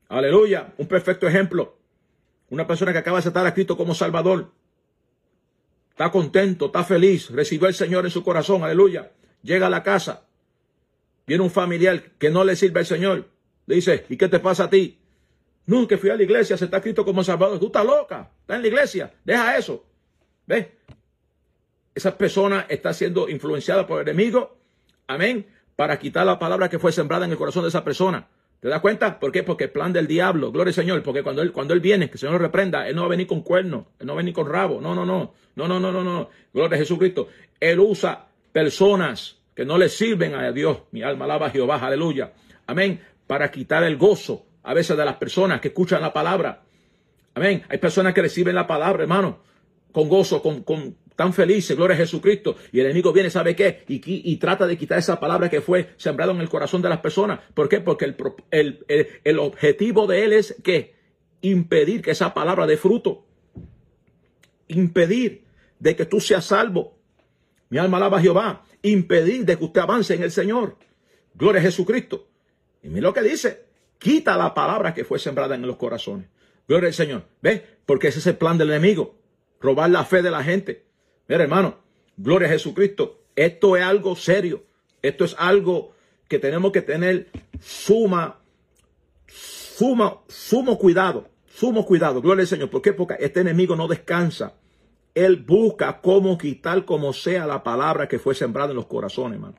Aleluya. 0.09 0.73
Un 0.79 0.87
perfecto 0.87 1.27
ejemplo. 1.27 1.77
Una 2.51 2.69
persona 2.69 2.93
que 2.93 2.99
acaba 2.99 3.17
de 3.17 3.23
aceptar 3.23 3.45
a 3.45 3.53
Cristo 3.53 3.77
como 3.77 3.97
Salvador. 3.97 4.53
Está 5.91 6.13
contento, 6.13 6.67
está 6.67 6.85
feliz, 6.85 7.31
recibió 7.31 7.67
al 7.67 7.75
Señor 7.75 8.05
en 8.05 8.13
su 8.13 8.23
corazón. 8.23 8.63
Aleluya. 8.63 9.11
Llega 9.43 9.67
a 9.67 9.71
la 9.71 9.83
casa. 9.83 10.29
Viene 11.27 11.43
un 11.43 11.51
familiar 11.51 12.13
que 12.17 12.31
no 12.31 12.45
le 12.45 12.55
sirve 12.55 12.79
al 12.79 12.87
Señor. 12.87 13.29
Le 13.67 13.75
dice, 13.75 14.07
¿y 14.09 14.17
qué 14.17 14.29
te 14.29 14.39
pasa 14.39 14.65
a 14.65 14.71
ti? 14.71 15.01
Que 15.89 15.99
fui 15.99 16.11
a 16.11 16.17
la 16.17 16.23
iglesia, 16.23 16.57
se 16.57 16.67
está 16.67 16.81
Cristo 16.81 17.05
como 17.05 17.25
Salvador. 17.25 17.59
Tú 17.59 17.67
estás 17.67 17.85
loca, 17.85 18.31
está 18.43 18.55
en 18.55 18.63
la 18.63 18.69
iglesia, 18.69 19.13
deja 19.25 19.57
eso. 19.57 19.90
¿Ves? 20.51 20.67
Esa 21.95 22.19
persona 22.19 22.67
está 22.69 22.93
siendo 22.93 23.29
influenciada 23.29 23.87
por 23.87 24.01
el 24.01 24.09
enemigo, 24.09 24.59
amén, 25.07 25.47
para 25.77 25.97
quitar 26.01 26.27
la 26.27 26.41
palabra 26.41 26.69
que 26.69 26.81
fue 26.81 26.91
sembrada 26.91 27.25
en 27.25 27.31
el 27.31 27.39
corazón 27.39 27.63
de 27.63 27.69
esa 27.69 27.85
persona. 27.85 28.27
¿Te 28.59 28.69
das 28.69 28.81
cuenta? 28.81 29.21
¿Por 29.21 29.31
qué? 29.31 29.45
Porque 29.45 29.65
el 29.65 29.71
plan 29.71 29.93
del 29.93 30.09
diablo, 30.09 30.51
gloria 30.51 30.71
al 30.71 30.75
Señor, 30.75 31.05
porque 31.05 31.23
cuando 31.23 31.41
él, 31.41 31.53
cuando 31.53 31.73
él 31.73 31.79
viene, 31.79 32.09
que 32.09 32.15
el 32.15 32.19
Señor 32.19 32.33
lo 32.33 32.39
reprenda, 32.41 32.89
él 32.89 32.97
no 32.97 33.03
va 33.03 33.07
a 33.07 33.11
venir 33.11 33.29
con 33.29 33.43
cuernos, 33.43 33.87
él 34.01 34.09
no 34.09 34.15
va 34.15 34.19
a 34.19 34.23
venir 34.23 34.35
con 34.35 34.49
rabo, 34.49 34.81
no, 34.81 34.93
no, 34.93 35.07
no, 35.07 35.33
no, 35.55 35.69
no, 35.69 35.79
no, 35.79 35.93
no, 35.93 36.03
no, 36.03 36.31
gloria 36.53 36.75
a 36.75 36.81
Jesucristo. 36.81 37.29
Él 37.61 37.79
usa 37.79 38.27
personas 38.51 39.39
que 39.55 39.65
no 39.65 39.79
le 39.79 39.89
sirven 39.89 40.35
a 40.35 40.51
Dios, 40.51 40.79
mi 40.91 41.03
alma 41.05 41.27
alaba 41.27 41.47
a 41.47 41.51
Jehová, 41.51 41.77
aleluya, 41.77 42.33
amén, 42.67 43.01
para 43.29 43.53
quitar 43.53 43.85
el 43.85 43.97
gozo 43.97 44.47
a 44.65 44.75
veces 44.75 44.97
de 44.97 45.05
las 45.05 45.15
personas 45.15 45.61
que 45.61 45.69
escuchan 45.69 46.03
la 46.03 46.13
palabra. 46.13 46.63
Amén. 47.35 47.63
Hay 47.69 47.79
personas 47.79 48.13
que 48.13 48.23
reciben 48.23 48.57
la 48.57 48.67
palabra, 48.67 49.05
hermano, 49.05 49.39
con 49.93 50.09
gozo, 50.09 50.43
con, 50.43 50.63
con 50.63 50.97
tan 51.21 51.35
felices, 51.35 51.77
gloria 51.77 51.97
a 51.97 51.99
Jesucristo. 51.99 52.57
Y 52.73 52.81
el 52.81 52.87
enemigo 52.87 53.13
viene, 53.13 53.29
¿sabe 53.29 53.55
qué? 53.55 53.85
Y, 53.89 54.01
y, 54.07 54.37
trata 54.39 54.67
de 54.67 54.79
quitar 54.79 54.99
esa 54.99 55.21
palabra 55.21 55.51
que 55.51 55.61
fue 55.61 55.91
sembrada 55.99 56.33
en 56.33 56.41
el 56.41 56.49
corazón 56.49 56.81
de 56.81 56.89
las 56.89 57.01
personas. 57.01 57.41
¿Por 57.53 57.69
qué? 57.69 57.81
Porque 57.81 58.07
el, 58.07 58.17
el, 58.51 58.85
el, 58.89 59.09
el 59.23 59.39
objetivo 59.39 60.07
de 60.07 60.25
él 60.25 60.33
es 60.33 60.57
que 60.65 60.95
impedir 61.43 62.01
que 62.01 62.13
esa 62.13 62.33
palabra 62.33 62.67
dé 62.67 62.79
fruto. 62.79 63.27
Impedir 64.69 65.45
de 65.79 65.95
que 65.95 66.07
tú 66.07 66.21
seas 66.21 66.47
salvo. 66.47 66.97
Mi 67.69 67.77
alma 67.77 67.99
alaba 67.99 68.17
a 68.17 68.23
Jehová. 68.23 68.65
Impedir 68.81 69.45
de 69.45 69.59
que 69.59 69.65
usted 69.65 69.83
avance 69.83 70.15
en 70.15 70.23
el 70.23 70.31
Señor. 70.31 70.79
Gloria 71.35 71.61
a 71.61 71.65
Jesucristo. 71.65 72.29
Y 72.83 72.89
mira 72.89 73.09
lo 73.09 73.13
que 73.13 73.21
dice. 73.21 73.67
Quita 73.99 74.39
la 74.39 74.55
palabra 74.55 74.95
que 74.95 75.05
fue 75.05 75.19
sembrada 75.19 75.55
en 75.55 75.67
los 75.67 75.77
corazones. 75.77 76.29
Gloria 76.67 76.89
al 76.89 76.95
Señor. 76.95 77.25
¿Ves? 77.43 77.61
Porque 77.85 78.09
ese 78.09 78.21
es 78.21 78.27
el 78.27 78.39
plan 78.39 78.57
del 78.57 78.71
enemigo 78.71 79.20
robar 79.61 79.91
la 79.91 80.05
fe 80.05 80.23
de 80.23 80.31
la 80.31 80.43
gente. 80.43 80.87
Mira, 81.29 81.45
hermano, 81.45 81.79
gloria 82.17 82.49
a 82.49 82.53
Jesucristo. 82.53 83.23
Esto 83.37 83.77
es 83.77 83.85
algo 83.85 84.17
serio. 84.17 84.65
Esto 85.03 85.25
es 85.25 85.35
algo 85.39 85.95
que 86.29 86.39
tenemos 86.39 86.73
que 86.73 86.83
tener 86.83 87.29
suma, 87.61 88.41
suma, 89.27 90.21
sumo 90.29 90.79
cuidado. 90.79 91.29
Sumo 91.47 91.85
cuidado. 91.85 92.23
Gloria 92.23 92.43
al 92.43 92.49
Señor. 92.49 92.71
¿Por 92.71 92.83
qué? 92.83 92.93
Porque 92.93 93.17
este 93.21 93.41
enemigo 93.41 93.77
no 93.77 93.87
descansa. 93.87 94.55
Él 95.15 95.37
busca 95.37 96.01
cómo 96.01 96.39
quitar 96.39 96.85
como 96.85 97.13
sea 97.13 97.47
la 97.47 97.63
palabra 97.63 98.09
que 98.09 98.19
fue 98.19 98.35
sembrada 98.35 98.71
en 98.71 98.77
los 98.77 98.87
corazones, 98.87 99.37
hermano. 99.37 99.57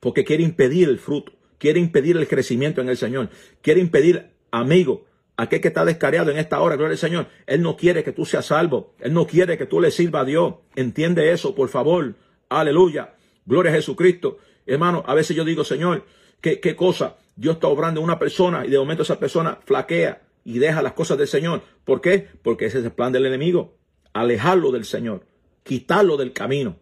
Porque 0.00 0.24
quiere 0.24 0.42
impedir 0.42 0.88
el 0.88 0.98
fruto. 0.98 1.32
Quiere 1.58 1.78
impedir 1.78 2.16
el 2.16 2.26
crecimiento 2.26 2.80
en 2.80 2.88
el 2.88 2.96
Señor. 2.96 3.28
Quiere 3.60 3.80
impedir, 3.80 4.30
amigo, 4.50 5.04
aquel 5.36 5.60
que 5.60 5.68
está 5.68 5.84
descareado 5.84 6.30
en 6.30 6.38
esta 6.38 6.60
hora, 6.60 6.76
gloria 6.76 6.92
al 6.92 6.98
Señor, 6.98 7.26
Él 7.46 7.62
no 7.62 7.76
quiere 7.76 8.04
que 8.04 8.12
tú 8.12 8.24
seas 8.24 8.46
salvo, 8.46 8.94
Él 9.00 9.12
no 9.12 9.26
quiere 9.26 9.58
que 9.58 9.66
tú 9.66 9.80
le 9.80 9.90
sirvas 9.90 10.22
a 10.22 10.24
Dios. 10.24 10.54
Entiende 10.76 11.32
eso, 11.32 11.54
por 11.54 11.68
favor. 11.68 12.14
Aleluya. 12.48 13.14
Gloria 13.44 13.72
a 13.72 13.74
Jesucristo. 13.74 14.38
Hermano, 14.66 15.02
a 15.06 15.14
veces 15.14 15.36
yo 15.36 15.44
digo, 15.44 15.64
Señor, 15.64 16.04
¿qué, 16.40 16.60
qué 16.60 16.76
cosa? 16.76 17.16
Dios 17.34 17.54
está 17.54 17.68
obrando 17.68 18.00
en 18.00 18.04
una 18.04 18.18
persona 18.18 18.64
y 18.66 18.70
de 18.70 18.78
momento 18.78 19.02
esa 19.02 19.18
persona 19.18 19.58
flaquea 19.64 20.22
y 20.44 20.58
deja 20.58 20.82
las 20.82 20.92
cosas 20.92 21.18
del 21.18 21.28
Señor. 21.28 21.62
¿Por 21.84 22.00
qué? 22.00 22.28
Porque 22.42 22.66
ese 22.66 22.78
es 22.78 22.84
el 22.84 22.92
plan 22.92 23.12
del 23.12 23.26
enemigo. 23.26 23.74
Alejarlo 24.12 24.70
del 24.70 24.84
Señor, 24.84 25.24
quitarlo 25.62 26.16
del 26.16 26.32
camino. 26.32 26.76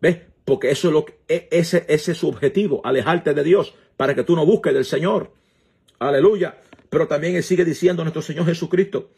¿Ves? 0.00 0.18
Porque 0.44 0.70
eso 0.70 0.88
es 0.88 0.94
lo 0.94 1.04
que, 1.04 1.18
e, 1.28 1.48
ese, 1.50 1.84
ese 1.88 2.12
es 2.12 2.18
su 2.18 2.28
objetivo, 2.28 2.80
alejarte 2.84 3.34
de 3.34 3.44
Dios, 3.44 3.74
para 3.96 4.14
que 4.14 4.24
tú 4.24 4.34
no 4.34 4.46
busques 4.46 4.74
del 4.74 4.84
Señor. 4.84 5.32
Aleluya. 5.98 6.58
Pero 6.90 7.06
también 7.06 7.42
sigue 7.42 7.64
diciendo 7.64 8.02
nuestro 8.02 8.22
Señor 8.22 8.46
Jesucristo. 8.46 9.10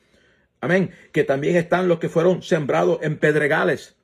Amén. 0.61 0.91
Que 1.13 1.25
también 1.25 1.57
están 1.57 1.89
los 1.89 1.99
que 1.99 2.09
fueron 2.09 2.43
sembrados 2.43 2.99
en 3.03 3.19
pedregales. 3.19 3.97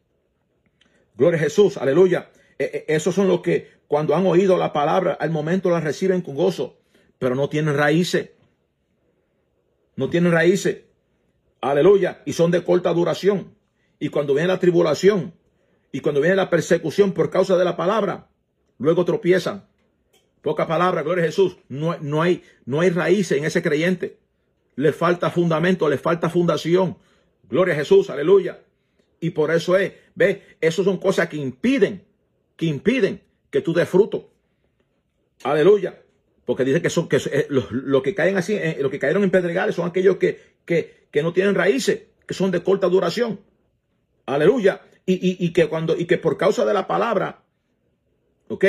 Gloria 1.16 1.38
a 1.38 1.42
Jesús. 1.42 1.76
Aleluya. 1.76 2.30
E, 2.59 2.87
e, 2.88 2.95
esos 2.95 3.14
son 3.14 3.28
los 3.28 3.40
que 3.40 3.71
cuando 3.88 4.14
han 4.14 4.26
oído 4.26 4.56
la 4.56 4.73
palabra, 4.73 5.14
al 5.14 5.30
momento 5.30 5.71
la 5.71 5.80
reciben 5.80 6.23
con 6.23 6.35
gozo, 6.35 6.78
pero 7.18 7.35
no 7.35 7.49
tienen 7.49 7.76
raíces. 7.76 8.30
No 9.97 10.11
tienen 10.11 10.33
raíces. 10.33 10.85
Aleluya. 11.61 12.23
Y 12.25 12.33
son 12.33 12.50
de 12.50 12.62
corta 12.64 12.92
duración. 12.92 13.54
Y 13.99 14.11
cuando 14.11 14.35
viene 14.35 14.49
la 14.49 14.61
tribulación 14.61 15.35
y 15.90 16.00
cuando 16.00 16.21
viene 16.21 16.37
la 16.37 16.50
persecución 16.50 17.12
por 17.12 17.30
causa 17.30 17.56
de 17.56 17.64
la 17.64 17.76
palabra, 17.76 18.28
luego 18.78 19.04
tropiezan. 19.04 19.66
Poca 20.47 20.69
palabra, 20.69 21.03
gloria 21.03 21.25
a 21.25 21.26
Jesús. 21.26 21.57
No, 21.69 21.99
no, 21.99 22.23
hay, 22.23 22.45
no 22.67 22.81
hay 22.81 22.91
raíces 22.91 23.37
en 23.37 23.45
ese 23.45 23.62
creyente. 23.62 24.21
Le 24.76 24.93
falta 24.93 25.29
fundamento, 25.29 25.88
le 25.88 25.99
falta 25.99 26.31
fundación. 26.31 26.99
Gloria 27.50 27.75
a 27.75 27.79
Jesús, 27.79 28.11
aleluya. 28.11 28.61
Y 29.19 29.31
por 29.31 29.50
eso 29.50 29.76
es, 29.76 29.95
ve, 30.15 30.45
eso 30.61 30.85
son 30.85 30.99
cosas 30.99 31.29
que 31.29 31.37
impiden, 31.37 32.05
que 32.55 32.67
impiden 32.67 33.23
que 33.50 33.61
tú 33.61 33.75
des 33.75 33.88
fruto. 33.88 34.31
Aleluya. 35.43 36.00
Porque 36.45 36.62
dice 36.62 36.81
que 36.81 36.91
son 36.91 37.09
que 37.09 37.17
eh, 37.17 37.49
los, 37.49 38.03
que 38.05 38.15
caen 38.15 38.37
así, 38.37 38.55
eh, 38.55 38.79
los 38.81 38.93
que 38.93 39.00
cayeron 39.00 39.25
en 39.25 39.33
pedregales 39.33 39.75
son 39.75 39.88
aquellos 39.88 40.19
que, 40.19 40.41
que, 40.65 41.09
que, 41.11 41.25
no 41.25 41.33
tienen 41.33 41.57
raíces, 41.57 42.03
que 42.25 42.35
son 42.35 42.53
de 42.53 42.62
corta 42.62 42.87
duración. 42.87 43.41
Aleluya. 44.26 44.83
Y, 45.07 45.15
y, 45.15 45.45
y, 45.45 45.53
que 45.53 45.67
cuando, 45.67 45.97
y 45.99 46.05
que 46.05 46.19
por 46.19 46.37
causa 46.37 46.65
de 46.65 46.73
la 46.73 46.87
palabra, 46.87 47.43
¿ok? 48.47 48.65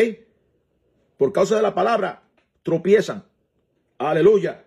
Por 1.18 1.34
causa 1.34 1.56
de 1.56 1.62
la 1.62 1.74
palabra, 1.74 2.24
tropiezan. 2.64 3.26
Aleluya. 3.98 4.64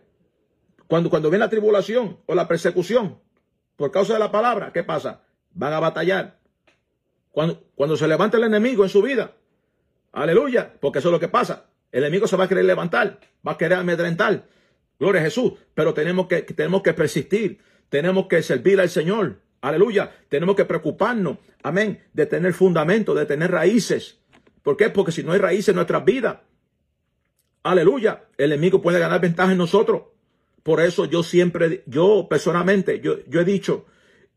Cuando, 0.87 1.09
cuando 1.09 1.31
ven 1.31 1.41
la 1.41 1.49
tribulación 1.49 2.19
o 2.27 2.35
la 2.35 2.49
persecución, 2.49 3.19
por 3.77 3.91
causa 3.91 4.15
de 4.15 4.19
la 4.19 4.33
palabra, 4.33 4.73
¿qué 4.73 4.83
pasa? 4.83 5.23
Van 5.53 5.73
a 5.73 5.81
batallar. 5.81 6.39
Cuando, 7.31 7.63
cuando 7.75 7.97
se 7.97 8.09
levanta 8.09 8.37
el 8.37 8.45
enemigo 8.45 8.83
en 8.83 8.91
su 8.91 9.01
vida, 9.01 9.37
aleluya, 10.13 10.75
porque 10.81 10.99
eso 10.99 11.09
es 11.09 11.13
lo 11.13 11.21
que 11.21 11.29
pasa. 11.29 11.71
El 11.93 12.05
enemigo 12.05 12.27
se 12.27 12.37
va 12.37 12.45
a 12.45 12.49
querer 12.49 12.65
levantar, 12.65 13.21
va 13.47 13.53
a 13.53 13.59
querer 13.59 13.79
amedrentar. 13.79 14.45
Gloria 14.99 15.21
a 15.23 15.25
Jesús. 15.25 15.55
Pero 15.75 15.95
tenemos 15.95 16.27
que, 16.27 16.43
tenemos 16.43 16.83
que 16.83 16.93
persistir, 16.93 17.61
tenemos 17.89 18.27
que 18.27 18.43
servir 18.43 18.81
al 18.81 18.91
Señor. 18.91 19.41
Aleluya. 19.61 20.13
Tenemos 20.29 20.57
que 20.57 20.65
preocuparnos, 20.65 21.39
amén, 21.63 22.03
de 22.13 22.27
tener 22.27 22.53
fundamento, 22.53 23.15
de 23.15 23.27
tener 23.27 23.51
raíces. 23.51 24.20
¿Por 24.63 24.77
qué? 24.77 24.91
Porque 24.91 25.13
si 25.13 25.23
no 25.23 25.33
hay 25.33 25.39
raíces 25.39 25.71
en 25.71 25.77
nuestras 25.77 26.05
vidas, 26.05 26.39
aleluya, 27.63 28.25
el 28.37 28.53
enemigo 28.53 28.83
puede 28.83 28.99
ganar 28.99 29.21
ventaja 29.21 29.53
en 29.53 29.59
nosotros. 29.59 30.03
Por 30.63 30.81
eso 30.81 31.07
yo 31.07 31.23
siempre, 31.23 31.83
yo 31.87 32.27
personalmente, 32.29 33.01
yo, 33.01 33.25
yo 33.27 33.41
he 33.41 33.45
dicho 33.45 33.87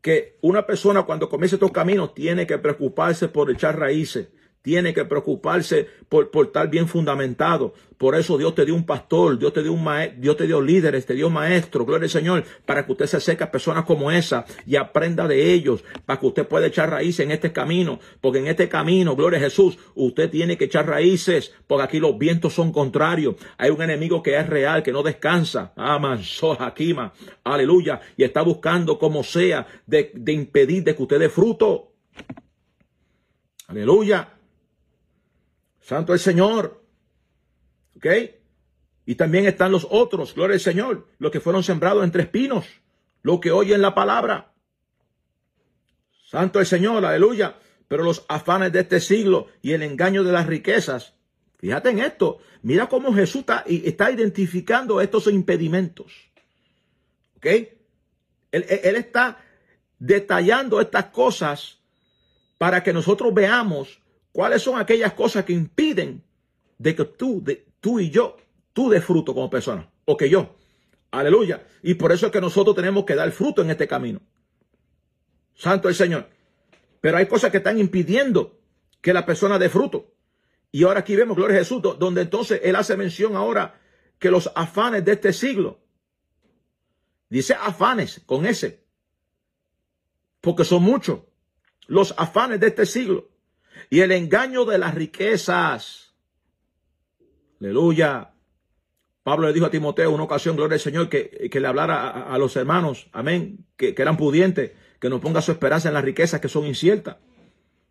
que 0.00 0.38
una 0.40 0.66
persona 0.66 1.04
cuando 1.04 1.28
comienza 1.28 1.56
estos 1.56 1.72
caminos 1.72 2.14
tiene 2.14 2.46
que 2.46 2.58
preocuparse 2.58 3.28
por 3.28 3.50
echar 3.50 3.78
raíces, 3.78 4.28
tiene 4.64 4.94
que 4.94 5.04
preocuparse 5.04 5.86
por, 6.08 6.30
por 6.30 6.46
estar 6.46 6.70
bien 6.70 6.88
fundamentado. 6.88 7.74
Por 7.98 8.14
eso 8.14 8.38
Dios 8.38 8.54
te 8.54 8.64
dio 8.64 8.74
un 8.74 8.86
pastor, 8.86 9.38
Dios 9.38 9.52
te 9.52 9.62
dio 9.62 9.74
un 9.74 9.86
Dios 10.16 10.38
te 10.38 10.46
dio 10.46 10.62
líderes, 10.62 11.04
te 11.04 11.12
dio 11.12 11.28
maestro, 11.28 11.84
gloria 11.84 12.04
al 12.04 12.10
Señor, 12.10 12.44
para 12.64 12.86
que 12.86 12.92
usted 12.92 13.04
se 13.04 13.18
acerque 13.18 13.44
a 13.44 13.50
personas 13.50 13.84
como 13.84 14.10
esa 14.10 14.46
y 14.66 14.76
aprenda 14.76 15.28
de 15.28 15.52
ellos, 15.52 15.84
para 16.06 16.18
que 16.18 16.26
usted 16.26 16.48
pueda 16.48 16.66
echar 16.66 16.88
raíces 16.90 17.20
en 17.26 17.30
este 17.30 17.52
camino, 17.52 18.00
porque 18.22 18.38
en 18.38 18.46
este 18.46 18.70
camino, 18.70 19.14
gloria 19.14 19.38
a 19.38 19.42
Jesús, 19.42 19.76
usted 19.94 20.30
tiene 20.30 20.56
que 20.56 20.64
echar 20.64 20.88
raíces, 20.88 21.52
porque 21.66 21.84
aquí 21.84 22.00
los 22.00 22.16
vientos 22.16 22.54
son 22.54 22.72
contrarios. 22.72 23.34
Hay 23.58 23.68
un 23.68 23.82
enemigo 23.82 24.22
que 24.22 24.38
es 24.38 24.48
real, 24.48 24.82
que 24.82 24.92
no 24.92 25.02
descansa. 25.02 25.74
Aman, 25.76 26.22
Akima, 26.58 27.12
aleluya, 27.44 28.00
y 28.16 28.24
está 28.24 28.40
buscando 28.40 28.98
como 28.98 29.22
sea 29.22 29.66
de, 29.86 30.10
de 30.14 30.32
impedir 30.32 30.84
de 30.84 30.96
que 30.96 31.02
usted 31.02 31.18
dé 31.18 31.28
fruto. 31.28 31.92
Aleluya. 33.68 34.33
Santo 35.84 36.14
el 36.14 36.18
Señor. 36.18 36.82
¿Ok? 37.96 38.06
Y 39.06 39.14
también 39.16 39.44
están 39.44 39.70
los 39.70 39.86
otros, 39.90 40.34
gloria 40.34 40.54
al 40.54 40.60
Señor, 40.60 41.06
los 41.18 41.30
que 41.30 41.40
fueron 41.40 41.62
sembrados 41.62 42.02
entre 42.04 42.22
espinos, 42.22 42.66
los 43.22 43.38
que 43.38 43.52
oyen 43.52 43.82
la 43.82 43.94
palabra. 43.94 44.54
Santo 46.26 46.58
el 46.58 46.66
Señor, 46.66 47.04
aleluya. 47.04 47.58
Pero 47.86 48.02
los 48.02 48.24
afanes 48.28 48.72
de 48.72 48.80
este 48.80 48.98
siglo 48.98 49.48
y 49.60 49.72
el 49.72 49.82
engaño 49.82 50.24
de 50.24 50.32
las 50.32 50.46
riquezas, 50.46 51.12
fíjate 51.58 51.90
en 51.90 51.98
esto, 51.98 52.38
mira 52.62 52.88
cómo 52.88 53.12
Jesús 53.12 53.40
está, 53.40 53.62
está 53.66 54.10
identificando 54.10 55.02
estos 55.02 55.26
impedimentos. 55.26 56.12
¿Ok? 57.36 57.46
Él, 57.46 58.64
él 58.68 58.96
está 58.96 59.38
detallando 59.98 60.80
estas 60.80 61.06
cosas 61.06 61.78
para 62.56 62.82
que 62.82 62.94
nosotros 62.94 63.34
veamos 63.34 64.00
¿Cuáles 64.34 64.62
son 64.62 64.80
aquellas 64.80 65.12
cosas 65.12 65.44
que 65.44 65.52
impiden 65.52 66.20
de 66.76 66.96
que 66.96 67.04
tú, 67.04 67.40
de, 67.44 67.68
tú 67.78 68.00
y 68.00 68.10
yo, 68.10 68.36
tú 68.72 68.90
des 68.90 69.04
fruto 69.04 69.32
como 69.32 69.48
persona? 69.48 69.88
O 70.06 70.16
que 70.16 70.28
yo. 70.28 70.56
Aleluya. 71.12 71.64
Y 71.84 71.94
por 71.94 72.10
eso 72.10 72.26
es 72.26 72.32
que 72.32 72.40
nosotros 72.40 72.74
tenemos 72.74 73.04
que 73.04 73.14
dar 73.14 73.30
fruto 73.30 73.62
en 73.62 73.70
este 73.70 73.86
camino. 73.86 74.20
Santo 75.54 75.88
el 75.88 75.94
Señor. 75.94 76.28
Pero 77.00 77.16
hay 77.16 77.26
cosas 77.26 77.52
que 77.52 77.58
están 77.58 77.78
impidiendo 77.78 78.58
que 79.00 79.12
la 79.12 79.24
persona 79.24 79.56
dé 79.56 79.68
fruto. 79.68 80.12
Y 80.72 80.82
ahora 80.82 80.98
aquí 80.98 81.14
vemos, 81.14 81.36
gloria 81.36 81.54
a 81.54 81.60
Jesús, 81.60 81.80
donde 81.80 82.22
entonces 82.22 82.60
Él 82.64 82.74
hace 82.74 82.96
mención 82.96 83.36
ahora 83.36 83.80
que 84.18 84.32
los 84.32 84.50
afanes 84.56 85.04
de 85.04 85.12
este 85.12 85.32
siglo, 85.32 85.78
dice 87.28 87.54
afanes 87.54 88.20
con 88.26 88.46
ese, 88.46 88.82
porque 90.40 90.64
son 90.64 90.82
muchos, 90.82 91.20
los 91.86 92.12
afanes 92.18 92.58
de 92.58 92.66
este 92.66 92.84
siglo 92.84 93.28
y 93.94 94.00
el 94.00 94.10
engaño 94.10 94.64
de 94.64 94.76
las 94.76 94.92
riquezas. 94.92 96.16
Aleluya. 97.60 98.32
Pablo 99.22 99.46
le 99.46 99.52
dijo 99.52 99.66
a 99.66 99.70
Timoteo 99.70 100.10
una 100.10 100.24
ocasión, 100.24 100.56
gloria 100.56 100.74
al 100.74 100.80
Señor, 100.80 101.08
que, 101.08 101.48
que 101.48 101.60
le 101.60 101.68
hablara 101.68 102.24
a, 102.24 102.36
los 102.36 102.56
hermanos, 102.56 103.06
amén, 103.12 103.64
que, 103.76 103.94
eran 103.96 104.16
pudientes, 104.16 104.72
que 104.98 105.08
no 105.08 105.20
ponga 105.20 105.40
su 105.42 105.52
esperanza 105.52 105.86
en 105.86 105.94
las 105.94 106.02
riquezas 106.02 106.40
que 106.40 106.48
son 106.48 106.66
inciertas. 106.66 107.18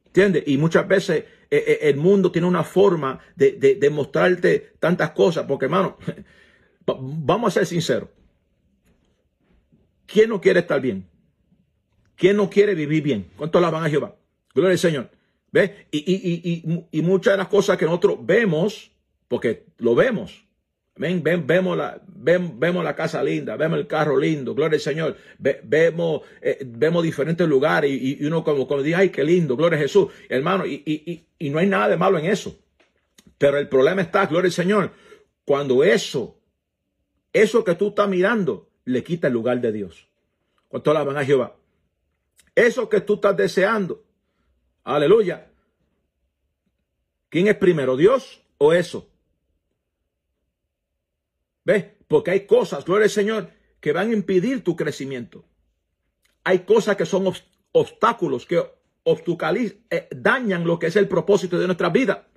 ¿Entiendes? 0.08 0.44
Y 0.46 0.58
muchas 0.58 0.86
veces 0.90 1.24
eh, 1.50 1.64
eh, 1.68 1.80
el 1.84 1.96
mundo 1.96 2.34
tiene 2.34 2.50
una 2.50 2.66
forma 2.66 3.20
de, 3.38 3.54
de, 3.54 3.90
mostrarte 3.90 4.74
tantas 4.82 5.12
cosas, 5.12 5.46
porque 5.48 5.68
hermano, 5.68 5.98
vamos 6.86 7.48
a 7.48 7.60
ser 7.60 7.66
sinceros. 7.66 8.10
¿Quién 10.06 10.28
no 10.32 10.42
quiere 10.42 10.60
estar 10.60 10.82
bien? 10.82 11.08
¿Quién 12.18 12.36
no 12.36 12.50
quiere 12.50 12.76
vivir 12.76 13.02
bien? 13.04 13.32
¿Cuánto 13.38 13.62
la 13.62 13.70
van 13.70 13.86
a 13.86 13.90
Jehová? 13.90 14.18
Gloria 14.54 14.74
al 14.74 14.78
Señor. 14.78 15.23
¿Ve? 15.54 15.88
Y, 15.92 16.00
y, 16.00 16.42
y, 16.44 16.88
y, 16.92 17.02
muchas 17.04 17.36
de 17.36 17.38
las 17.38 17.48
cosas 17.48 17.78
que 17.78 17.86
nosotros 17.86 18.18
vemos, 18.22 18.92
porque 19.28 19.68
lo 19.78 19.94
vemos. 19.94 20.46
Ven, 20.96 21.22
ven, 21.24 21.46
vemos, 21.46 21.78
la, 21.78 22.02
ven, 22.08 22.60
vemos 22.60 22.84
la 22.84 22.96
casa 22.96 23.24
linda, 23.24 23.56
vemos 23.56 23.78
el 23.78 23.86
carro 23.86 24.18
lindo, 24.18 24.56
gloria 24.56 24.78
al 24.78 24.82
Señor. 24.82 25.16
vemos, 25.38 26.22
eh, 26.42 26.58
vemos 26.66 27.04
diferentes 27.04 27.48
lugares 27.48 27.92
y, 27.92 28.26
uno 28.26 28.44
como, 28.44 28.68
como 28.68 28.82
dice, 28.82 28.96
ay, 28.96 29.10
qué 29.10 29.24
lindo, 29.24 29.56
gloria 29.56 29.78
a 29.78 29.82
Jesús. 29.82 30.08
Hermano, 30.28 30.66
y, 30.66 31.24
y 31.38 31.50
no 31.52 31.60
hay 31.60 31.68
nada 31.68 31.88
de 31.90 31.98
malo 31.98 32.18
en 32.18 32.26
eso. 32.26 32.60
Pero 33.38 33.58
el 33.60 33.70
problema 33.70 34.02
está, 34.02 34.26
gloria 34.26 34.48
al 34.48 34.54
Señor, 34.54 34.92
cuando 35.46 35.84
eso, 35.84 36.40
eso 37.32 37.64
que 37.64 37.76
tú 37.76 37.90
estás 37.90 38.10
mirando, 38.10 38.70
le 38.86 39.04
quita 39.04 39.28
el 39.28 39.34
lugar 39.34 39.62
de 39.62 39.72
Dios. 39.72 40.08
Cuando 40.68 40.94
la 40.94 41.04
van 41.04 41.18
a 41.18 41.26
Jehová. 41.26 41.56
Eso 42.56 42.90
que 42.90 43.02
tú 43.02 43.16
estás 43.16 43.38
deseando, 43.38 44.04
Aleluya. 44.84 45.50
¿Quién 47.30 47.48
es 47.48 47.56
primero, 47.56 47.96
Dios 47.96 48.44
o 48.58 48.74
eso? 48.74 49.10
¿Ves? 51.64 51.86
Porque 52.08 52.32
hay 52.32 52.46
cosas, 52.46 52.86
gloria 52.86 53.06
al 53.06 53.10
Señor, 53.10 53.50
que 53.80 53.94
van 53.94 54.10
a 54.10 54.14
impedir 54.14 54.64
tu 54.64 54.76
crecimiento. 54.76 55.46
Hay 56.44 56.60
cosas 56.60 56.98
que 56.98 57.06
son 57.06 57.34
obstáculos 57.72 58.46
que 58.46 58.62
eh, 59.90 60.08
dañan 60.12 60.66
lo 60.66 60.78
que 60.78 60.88
es 60.88 60.96
el 60.96 61.08
propósito 61.08 61.58
de 61.58 61.66
nuestra 61.66 61.90
vida. 61.90 62.28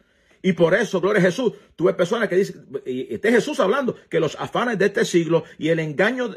Y 0.42 0.52
por 0.52 0.74
eso, 0.74 1.00
gloria 1.00 1.20
a 1.20 1.26
Jesús, 1.26 1.52
tuve 1.74 1.94
personas 1.94 2.28
que 2.28 2.36
dicen, 2.36 2.68
y 2.86 3.12
este 3.12 3.32
Jesús 3.32 3.58
hablando, 3.58 3.96
que 4.08 4.20
los 4.20 4.36
afanes 4.36 4.78
de 4.78 4.86
este 4.86 5.04
siglo 5.04 5.44
y 5.58 5.70
el 5.70 5.80
engaño, 5.80 6.32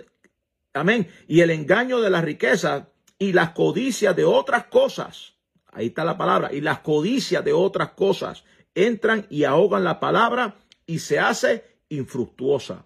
amén, 0.73 1.07
y 1.27 1.41
el 1.41 1.51
engaño 1.51 2.01
de 2.01 2.09
la 2.09 2.21
riqueza 2.21 2.89
y 3.19 3.33
las 3.33 3.51
codicias 3.51 4.15
de 4.15 4.25
otras 4.25 4.65
cosas 4.65 5.38
Ahí 5.71 5.87
está 5.87 6.03
la 6.03 6.17
palabra. 6.17 6.53
Y 6.53 6.61
las 6.61 6.79
codicias 6.79 7.43
de 7.43 7.53
otras 7.53 7.91
cosas 7.91 8.43
entran 8.75 9.27
y 9.29 9.43
ahogan 9.43 9.83
la 9.83 9.99
palabra 9.99 10.55
y 10.85 10.99
se 10.99 11.19
hace 11.19 11.77
infructuosa. 11.89 12.85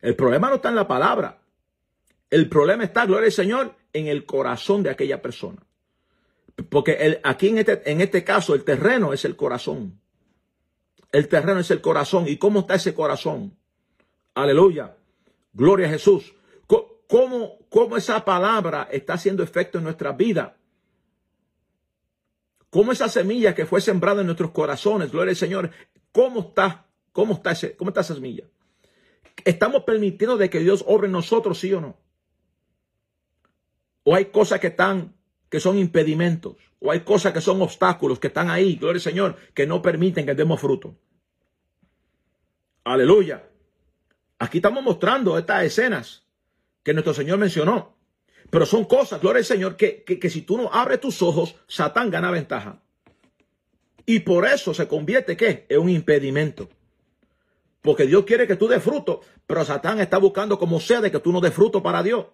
El 0.00 0.16
problema 0.16 0.48
no 0.48 0.56
está 0.56 0.70
en 0.70 0.76
la 0.76 0.88
palabra. 0.88 1.38
El 2.30 2.48
problema 2.48 2.84
está, 2.84 3.06
gloria 3.06 3.26
al 3.26 3.32
Señor, 3.32 3.74
en 3.92 4.06
el 4.06 4.24
corazón 4.24 4.82
de 4.82 4.90
aquella 4.90 5.20
persona. 5.20 5.58
Porque 6.68 7.20
aquí 7.22 7.48
en 7.48 7.58
este, 7.58 7.90
en 7.90 8.00
este 8.00 8.24
caso 8.24 8.54
el 8.54 8.64
terreno 8.64 9.12
es 9.12 9.24
el 9.24 9.36
corazón. 9.36 10.00
El 11.12 11.28
terreno 11.28 11.60
es 11.60 11.70
el 11.70 11.80
corazón. 11.80 12.28
¿Y 12.28 12.36
cómo 12.36 12.60
está 12.60 12.76
ese 12.76 12.94
corazón? 12.94 13.56
Aleluya. 14.34 14.96
Gloria 15.52 15.88
a 15.88 15.90
Jesús. 15.90 16.34
¿Cómo, 16.66 17.58
cómo 17.68 17.96
esa 17.96 18.24
palabra 18.24 18.88
está 18.92 19.14
haciendo 19.14 19.42
efecto 19.42 19.78
en 19.78 19.84
nuestra 19.84 20.12
vida? 20.12 20.56
Cómo 22.70 22.92
esa 22.92 23.08
semilla 23.08 23.54
que 23.54 23.66
fue 23.66 23.80
sembrada 23.80 24.20
en 24.20 24.26
nuestros 24.26 24.52
corazones, 24.52 25.10
gloria 25.10 25.30
al 25.30 25.36
Señor, 25.36 25.70
cómo 26.12 26.40
está, 26.40 26.86
cómo 27.12 27.34
está, 27.34 27.50
ese, 27.50 27.76
cómo 27.76 27.90
está 27.90 28.00
esa 28.00 28.14
semilla. 28.14 28.44
¿Estamos 29.44 29.84
permitiendo 29.84 30.36
de 30.36 30.48
que 30.50 30.60
Dios 30.60 30.84
obre 30.86 31.06
en 31.06 31.12
nosotros, 31.12 31.58
sí 31.58 31.72
o 31.72 31.80
no? 31.80 31.98
O 34.04 34.14
hay 34.14 34.26
cosas 34.26 34.60
que 34.60 34.68
están, 34.68 35.14
que 35.48 35.60
son 35.60 35.78
impedimentos, 35.78 36.56
o 36.78 36.90
hay 36.90 37.00
cosas 37.00 37.32
que 37.32 37.40
son 37.40 37.60
obstáculos 37.60 38.18
que 38.18 38.28
están 38.28 38.48
ahí, 38.50 38.76
gloria 38.76 38.98
al 38.98 39.02
Señor, 39.02 39.36
que 39.54 39.66
no 39.66 39.82
permiten 39.82 40.26
que 40.26 40.34
demos 40.34 40.60
fruto. 40.60 40.96
Aleluya. 42.84 43.46
Aquí 44.38 44.58
estamos 44.58 44.82
mostrando 44.82 45.36
estas 45.36 45.64
escenas 45.64 46.26
que 46.82 46.94
nuestro 46.94 47.12
Señor 47.12 47.38
mencionó. 47.38 47.99
Pero 48.50 48.66
son 48.66 48.84
cosas, 48.84 49.20
gloria 49.20 49.38
al 49.38 49.44
Señor, 49.44 49.76
que, 49.76 50.02
que, 50.02 50.30
si 50.30 50.42
tú 50.42 50.56
no 50.56 50.70
abres 50.72 51.00
tus 51.00 51.22
ojos, 51.22 51.54
Satán 51.68 52.10
gana 52.10 52.30
ventaja. 52.30 52.82
Y 54.04 54.20
por 54.20 54.46
eso 54.46 54.74
se 54.74 54.88
convierte, 54.88 55.36
¿qué? 55.36 55.66
En 55.68 55.80
un 55.80 55.88
impedimento. 55.88 56.68
Porque 57.80 58.06
Dios 58.06 58.24
quiere 58.24 58.46
que 58.46 58.56
tú 58.56 58.66
des 58.66 58.82
fruto, 58.82 59.20
pero 59.46 59.64
Satán 59.64 60.00
está 60.00 60.18
buscando 60.18 60.58
como 60.58 60.80
sea 60.80 61.00
de 61.00 61.12
que 61.12 61.20
tú 61.20 61.32
no 61.32 61.40
des 61.40 61.54
fruto 61.54 61.82
para 61.82 62.02
Dios. 62.02 62.26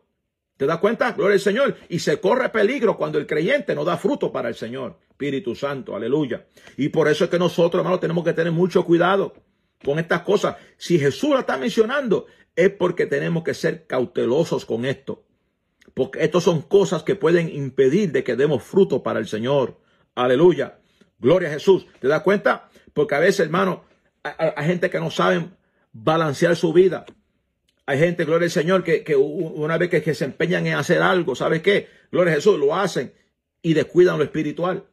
¿Te 0.56 0.64
das 0.64 0.78
cuenta? 0.78 1.12
Gloria 1.12 1.34
al 1.34 1.40
Señor. 1.40 1.76
Y 1.90 1.98
se 1.98 2.18
corre 2.18 2.48
peligro 2.48 2.96
cuando 2.96 3.18
el 3.18 3.26
creyente 3.26 3.74
no 3.74 3.84
da 3.84 3.98
fruto 3.98 4.32
para 4.32 4.48
el 4.48 4.54
Señor. 4.54 4.98
Espíritu 5.10 5.54
Santo, 5.54 5.94
aleluya. 5.94 6.46
Y 6.78 6.88
por 6.88 7.08
eso 7.08 7.24
es 7.24 7.30
que 7.30 7.38
nosotros, 7.38 7.80
hermanos, 7.80 8.00
tenemos 8.00 8.24
que 8.24 8.32
tener 8.32 8.52
mucho 8.52 8.84
cuidado 8.84 9.34
con 9.84 9.98
estas 9.98 10.22
cosas. 10.22 10.56
Si 10.78 10.98
Jesús 10.98 11.30
la 11.30 11.40
está 11.40 11.58
mencionando, 11.58 12.26
es 12.54 12.70
porque 12.70 13.04
tenemos 13.04 13.44
que 13.44 13.52
ser 13.52 13.86
cautelosos 13.86 14.64
con 14.64 14.86
esto. 14.86 15.25
Porque 15.96 16.22
estas 16.22 16.42
son 16.42 16.60
cosas 16.60 17.04
que 17.04 17.14
pueden 17.14 17.48
impedir 17.48 18.12
de 18.12 18.22
que 18.22 18.36
demos 18.36 18.62
fruto 18.62 19.02
para 19.02 19.18
el 19.18 19.26
Señor. 19.26 19.80
Aleluya. 20.14 20.78
Gloria 21.18 21.48
a 21.48 21.52
Jesús. 21.52 21.86
¿Te 22.00 22.06
das 22.06 22.20
cuenta? 22.20 22.68
Porque 22.92 23.14
a 23.14 23.18
veces, 23.18 23.40
hermano, 23.40 23.82
hay, 24.22 24.66
gente 24.66 24.90
que 24.90 25.00
no 25.00 25.10
sabe 25.10 25.48
balancear 25.94 26.54
su 26.54 26.74
vida. 26.74 27.06
Hay 27.86 27.98
gente, 27.98 28.26
gloria 28.26 28.44
al 28.44 28.50
Señor, 28.50 28.84
que, 28.84 29.16
una 29.16 29.78
vez 29.78 29.88
que, 29.88 30.14
se 30.14 30.26
empeñan 30.26 30.66
en 30.66 30.74
hacer 30.74 31.00
algo, 31.00 31.34
¿sabes 31.34 31.62
qué? 31.62 31.88
Gloria 32.12 32.34
a 32.34 32.36
Jesús, 32.36 32.58
lo 32.58 32.76
hacen 32.76 33.14
y 33.62 33.72
descuidan 33.72 34.18
lo 34.18 34.24
espiritual. 34.24 34.84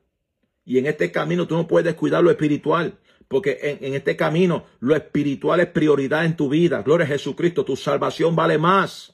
Y 0.63 0.77
en 0.77 0.85
este 0.85 1.11
camino 1.11 1.45
tú 1.47 1.57
no 1.57 1.67
puedes 1.67 1.83
descuidar 1.83 2.23
lo 2.23 2.31
espiritual. 2.31 2.97
Porque 3.27 3.59
en, 3.61 3.83
en, 3.83 3.93
este 3.93 4.15
camino 4.15 4.67
lo 4.79 4.95
espiritual 4.95 5.59
es 5.59 5.67
prioridad 5.67 6.23
en 6.23 6.37
tu 6.37 6.47
vida. 6.47 6.81
Gloria 6.81 7.03
a 7.03 7.09
Jesucristo. 7.09 7.65
Tu 7.65 7.75
salvación 7.75 8.37
vale 8.37 8.57
más. 8.57 9.13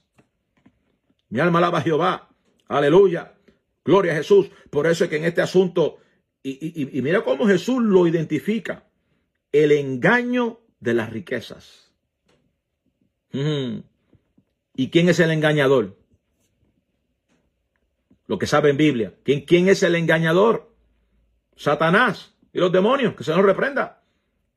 Mi 1.30 1.39
alma 1.39 1.60
alaba 1.60 1.80
a 1.80 1.82
Jehová. 1.82 2.30
Aleluya. 2.68 3.34
Gloria 3.86 4.13
a 4.13 4.15
Jesús. 4.15 4.50
Por 4.70 4.88
eso 4.88 5.04
es 5.04 5.10
que 5.10 5.18
en 5.18 5.26
este 5.26 5.42
asunto 5.42 5.98
Y, 6.42 7.02
mira 7.02 7.24
cómo 7.24 7.48
Jesús 7.48 7.82
lo 7.82 8.08
identifica. 8.08 8.86
El 9.52 9.72
engaño 9.72 10.60
de 10.80 10.94
las 10.94 11.10
riquezas. 11.10 11.92
¿Y 13.32 14.89
quién 14.89 15.10
es 15.10 15.20
el 15.20 15.32
engañador? 15.32 15.98
Lo 18.28 18.38
que 18.38 18.48
sabe 18.48 18.70
en 18.70 18.78
Biblia. 18.78 19.13
¿Quién, 19.24 19.70
es 19.70 19.84
el 19.84 19.96
engañador? 19.96 20.72
Satanás 21.56 22.36
y 22.54 22.60
los 22.60 22.72
demonios, 22.72 23.15
que 23.15 23.24
se 23.24 23.32
nos 23.32 23.44
reprenda. 23.44 24.04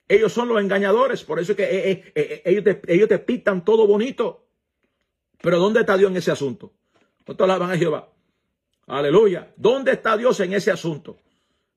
Ellos 0.09 0.33
son 0.33 0.49
los 0.49 0.61
engañadores, 0.61 1.25
por 1.25 1.41
eso 1.41 1.53
es 1.53 1.57
que 1.57 1.65
eh, 1.65 1.91
eh, 1.91 2.13
eh, 2.15 2.43
ellos, 2.45 2.65
te, 2.65 2.81
ellos 2.87 3.09
te 3.09 3.19
pitan 3.19 3.65
todo 3.65 3.87
bonito. 3.87 4.42
Pero 5.43 5.59
¿dónde 5.59 5.81
está 5.81 5.97
Dios 5.97 6.11
en 6.11 6.17
ese 6.17 6.31
asunto? 6.31 6.73
¿Cuántos 7.27 7.47
la 7.47 7.59
van 7.59 7.73
a 7.73 7.77
Jehová? 7.77 8.09
Aleluya. 8.87 9.53
¿Dónde 9.57 9.93
está 9.93 10.17
Dios 10.17 10.39
en 10.41 10.53
ese 10.53 10.71
asunto? 10.71 11.19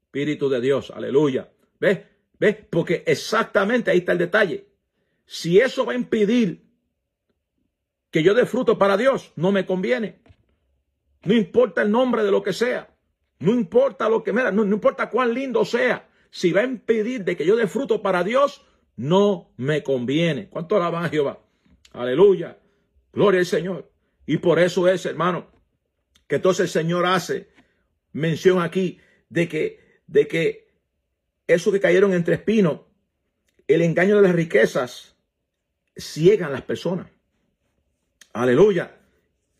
Espíritu 0.05 0.49
de 0.49 0.61
Dios, 0.61 0.91
aleluya. 0.91 1.51
¿Ves? 1.79 1.99
¿Ves? 2.39 2.57
Porque 2.69 3.03
exactamente 3.05 3.91
ahí 3.91 3.99
está 3.99 4.11
el 4.11 4.17
detalle. 4.19 4.67
Si 5.25 5.59
eso 5.59 5.85
va 5.85 5.93
a 5.93 5.95
impedir 5.95 6.63
que 8.11 8.23
yo 8.23 8.33
dé 8.33 8.45
fruto 8.45 8.77
para 8.77 8.97
Dios, 8.97 9.33
no 9.35 9.51
me 9.51 9.65
conviene. 9.65 10.21
No 11.23 11.33
importa 11.33 11.81
el 11.81 11.91
nombre 11.91 12.23
de 12.23 12.31
lo 12.31 12.43
que 12.43 12.53
sea. 12.53 12.95
No 13.39 13.51
importa 13.51 14.07
lo 14.07 14.23
que, 14.23 14.31
mira, 14.31 14.51
no, 14.51 14.63
no 14.63 14.75
importa 14.75 15.09
cuán 15.09 15.33
lindo 15.33 15.65
sea. 15.65 16.07
Si 16.29 16.51
va 16.51 16.61
a 16.61 16.65
impedir 16.65 17.23
de 17.23 17.35
que 17.35 17.45
yo 17.45 17.55
dé 17.55 17.67
fruto 17.67 18.01
para 18.01 18.23
Dios, 18.23 18.63
no 18.95 19.51
me 19.57 19.83
conviene. 19.83 20.49
¿Cuánto 20.49 20.75
alaban 20.75 21.05
a 21.05 21.09
Jehová? 21.09 21.39
Aleluya. 21.91 22.57
Gloria 23.15 23.39
al 23.39 23.45
Señor. 23.45 23.91
Y 24.25 24.37
por 24.37 24.59
eso 24.59 24.87
es, 24.87 25.05
hermano, 25.05 25.47
que 26.27 26.35
entonces 26.35 26.65
el 26.65 26.69
Señor 26.69 27.05
hace 27.05 27.49
mención 28.11 28.61
aquí 28.61 28.99
de 29.29 29.47
que, 29.47 30.01
de 30.05 30.27
que 30.27 30.67
esos 31.47 31.73
que 31.73 31.79
cayeron 31.79 32.13
entre 32.13 32.35
espinos, 32.35 32.81
el 33.67 33.81
engaño 33.81 34.17
de 34.17 34.21
las 34.21 34.35
riquezas, 34.35 35.15
ciegan 35.95 36.51
las 36.51 36.63
personas. 36.63 37.07
Aleluya. 38.33 38.97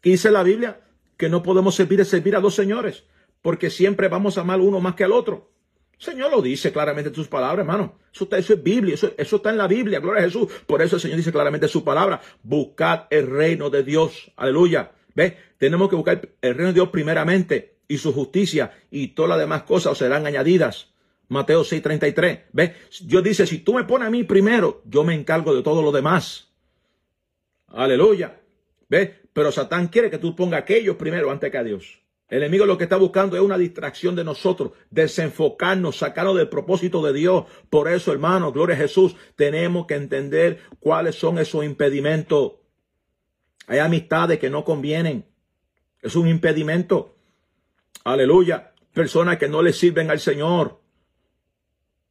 ¿Qué 0.01 0.11
dice 0.11 0.31
la 0.31 0.43
Biblia? 0.43 0.81
Que 1.17 1.29
no 1.29 1.41
podemos 1.41 1.75
servir 1.75 2.03
servir 2.03 2.35
a 2.35 2.41
dos 2.41 2.55
señores, 2.55 3.05
porque 3.41 3.69
siempre 3.69 4.09
vamos 4.09 4.37
a 4.37 4.41
amar 4.41 4.59
uno 4.59 4.81
más 4.81 4.95
que 4.95 5.05
al 5.05 5.13
otro. 5.13 5.54
Señor 5.97 6.31
lo 6.31 6.41
dice 6.41 6.71
claramente 6.71 7.09
en 7.09 7.15
sus 7.15 7.27
palabras, 7.27 7.65
hermano. 7.65 7.97
Eso, 8.13 8.27
eso 8.31 8.53
es 8.53 8.63
Biblia, 8.63 8.95
eso, 8.95 9.35
está 9.35 9.49
en 9.49 9.57
la 9.57 9.67
Biblia, 9.67 9.99
gloria 9.99 10.21
a 10.21 10.25
Jesús. 10.25 10.51
Por 10.65 10.81
eso 10.81 10.97
el 10.97 11.01
Señor 11.01 11.17
dice 11.17 11.31
claramente 11.31 11.67
en 11.67 11.71
su 11.71 11.83
palabra, 11.83 12.21
buscad 12.43 13.03
el 13.09 13.27
reino 13.27 13.69
de 13.69 13.83
Dios. 13.83 14.31
Aleluya. 14.35 14.91
¿Ve? 15.13 15.37
Tenemos 15.57 15.89
que 15.89 15.95
buscar 15.95 16.29
el 16.41 16.53
reino 16.55 16.67
de 16.67 16.73
Dios 16.73 16.89
primeramente 16.89 17.77
y 17.87 17.97
su 17.97 18.13
justicia 18.13 18.71
y 18.91 19.09
todas 19.09 19.29
las 19.29 19.39
demás 19.39 19.63
cosas 19.63 19.93
os 19.93 19.97
serán 19.97 20.25
añadidas. 20.25 20.93
Mateo 21.27 21.63
6:33. 21.63 22.45
¿Ve? 22.51 22.75
Dios 23.01 23.23
dice, 23.23 23.47
si 23.47 23.59
tú 23.59 23.73
me 23.73 23.85
pones 23.85 24.07
a 24.07 24.11
mí 24.11 24.23
primero, 24.23 24.81
yo 24.85 25.03
me 25.03 25.15
encargo 25.15 25.55
de 25.55 25.63
todo 25.63 25.81
lo 25.81 25.91
demás. 25.91 26.51
Aleluya. 27.67 28.39
¿Ve? 28.89 29.21
Pero 29.33 29.51
Satán 29.51 29.87
quiere 29.87 30.09
que 30.09 30.17
tú 30.17 30.35
pongas 30.35 30.61
aquello 30.61 30.97
primero 30.97 31.31
antes 31.31 31.51
que 31.51 31.57
a 31.57 31.63
Dios. 31.63 32.04
El 32.27 32.39
enemigo 32.39 32.65
lo 32.65 32.77
que 32.77 32.85
está 32.85 32.97
buscando 32.97 33.35
es 33.35 33.43
una 33.43 33.57
distracción 33.57 34.15
de 34.15 34.23
nosotros, 34.23 34.71
desenfocarnos, 34.89 35.97
sacarnos 35.97 36.35
del 36.35 36.49
propósito 36.49 37.03
de 37.03 37.13
Dios. 37.13 37.45
Por 37.69 37.87
eso, 37.87 38.11
hermano, 38.11 38.51
gloria 38.51 38.75
a 38.75 38.79
Jesús, 38.79 39.15
tenemos 39.35 39.85
que 39.85 39.93
entender 39.93 40.59
cuáles 40.79 41.15
son 41.15 41.37
esos 41.37 41.63
impedimentos. 41.63 42.53
Hay 43.67 43.77
amistades 43.77 44.39
que 44.39 44.49
no 44.49 44.63
convienen. 44.63 45.25
Es 46.01 46.15
un 46.15 46.27
impedimento. 46.27 47.15
Aleluya. 48.03 48.73
Personas 48.93 49.37
que 49.37 49.47
no 49.47 49.61
le 49.61 49.73
sirven 49.73 50.09
al 50.09 50.19
Señor. 50.19 50.81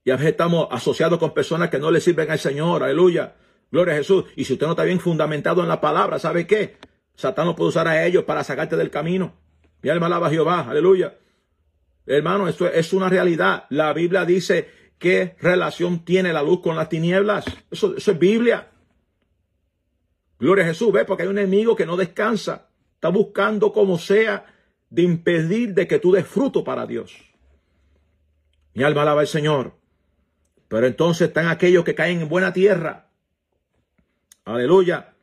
Y 0.04 0.10
a 0.10 0.16
veces 0.16 0.32
estamos 0.32 0.68
asociados 0.70 1.18
con 1.18 1.34
personas 1.34 1.70
que 1.70 1.78
no 1.78 1.90
le 1.90 2.00
sirven 2.00 2.30
al 2.30 2.38
Señor. 2.38 2.84
Aleluya. 2.84 3.34
Gloria 3.70 3.94
a 3.94 3.96
Jesús. 3.96 4.26
Y 4.36 4.44
si 4.44 4.52
usted 4.52 4.66
no 4.66 4.72
está 4.72 4.84
bien 4.84 5.00
fundamentado 5.00 5.62
en 5.62 5.68
la 5.68 5.80
palabra, 5.80 6.20
¿sabe 6.20 6.46
qué? 6.46 6.76
Satán 7.16 7.46
no 7.46 7.56
puede 7.56 7.70
usar 7.70 7.88
a 7.88 8.04
ellos 8.06 8.24
para 8.24 8.44
sacarte 8.44 8.76
del 8.76 8.90
camino. 8.90 9.43
Mi 9.84 9.90
alma 9.90 10.06
alaba 10.06 10.28
a 10.28 10.30
Jehová. 10.30 10.60
Aleluya. 10.66 11.14
Hermano, 12.06 12.48
esto 12.48 12.66
es 12.66 12.94
una 12.94 13.10
realidad. 13.10 13.66
La 13.68 13.92
Biblia 13.92 14.24
dice 14.24 14.66
qué 14.98 15.36
relación 15.42 16.06
tiene 16.06 16.32
la 16.32 16.42
luz 16.42 16.62
con 16.62 16.74
las 16.74 16.88
tinieblas. 16.88 17.44
Eso, 17.70 17.94
es 17.94 18.18
Biblia. 18.18 18.70
Gloria 20.38 20.64
a 20.64 20.68
Jesús, 20.68 20.90
ve, 20.90 21.04
porque 21.04 21.24
hay 21.24 21.28
un 21.28 21.36
enemigo 21.36 21.76
que 21.76 21.84
no 21.84 21.98
descansa. 21.98 22.70
Está 22.94 23.10
buscando 23.10 23.74
como 23.74 23.98
sea 23.98 24.46
de 24.88 25.02
impedir 25.02 25.74
de 25.74 25.86
que 25.86 25.98
tú 25.98 26.12
des 26.12 26.26
fruto 26.26 26.64
para 26.64 26.86
Dios. 26.86 27.14
Mi 28.72 28.84
alma 28.84 29.02
alaba 29.02 29.20
al 29.20 29.26
Señor. 29.28 29.74
Pero 30.68 30.86
entonces 30.86 31.28
están 31.28 31.48
aquellos 31.48 31.84
que 31.84 31.94
caen 31.94 32.22
en 32.22 32.28
buena 32.30 32.54
tierra. 32.54 33.10
Aleluya. 34.46 35.14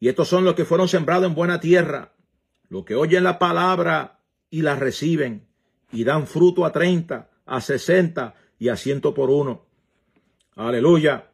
Y 0.00 0.08
estos 0.08 0.28
son 0.28 0.44
los 0.44 0.54
que 0.54 0.66
fueron 0.66 0.86
sembrados 0.86 1.26
en 1.26 1.34
buena 1.34 1.60
tierra. 1.60 2.12
Los 2.70 2.86
que 2.86 2.94
oyen 2.94 3.22
la 3.24 3.38
palabra 3.38 4.20
y 4.48 4.62
la 4.62 4.76
reciben 4.76 5.46
y 5.92 6.04
dan 6.04 6.26
fruto 6.26 6.64
a 6.64 6.72
30, 6.72 7.28
a 7.44 7.60
60 7.60 8.34
y 8.58 8.70
a 8.70 8.76
ciento 8.76 9.12
por 9.12 9.28
uno. 9.28 9.66
Aleluya. 10.56 11.30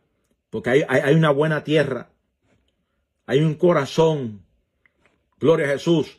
Porque 0.50 0.70
hay, 0.70 0.82
hay 0.88 1.14
una 1.14 1.30
buena 1.30 1.62
tierra. 1.62 2.10
Hay 3.26 3.40
un 3.40 3.54
corazón. 3.54 4.42
Gloria 5.38 5.66
a 5.66 5.70
Jesús. 5.70 6.18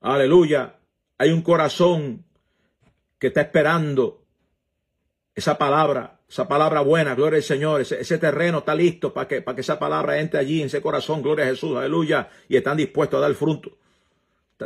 Aleluya. 0.00 0.78
Hay 1.18 1.30
un 1.30 1.42
corazón 1.42 2.24
que 3.18 3.28
está 3.28 3.40
esperando 3.42 4.24
esa 5.34 5.58
palabra, 5.58 6.20
esa 6.28 6.46
palabra 6.46 6.80
buena, 6.80 7.14
gloria 7.14 7.38
al 7.38 7.42
Señor, 7.42 7.80
ese, 7.80 8.18
terreno 8.18 8.58
está 8.58 8.74
listo 8.74 9.12
para 9.12 9.26
que, 9.26 9.42
para 9.42 9.54
que 9.54 9.62
esa 9.62 9.78
palabra 9.78 10.20
entre 10.20 10.38
allí 10.38 10.60
en 10.60 10.66
ese 10.66 10.80
corazón, 10.80 11.22
gloria 11.22 11.46
a 11.46 11.48
Jesús, 11.48 11.76
aleluya, 11.76 12.28
y 12.48 12.56
están 12.56 12.76
dispuestos 12.76 13.18
a 13.18 13.20
dar 13.22 13.34
fruto, 13.34 13.78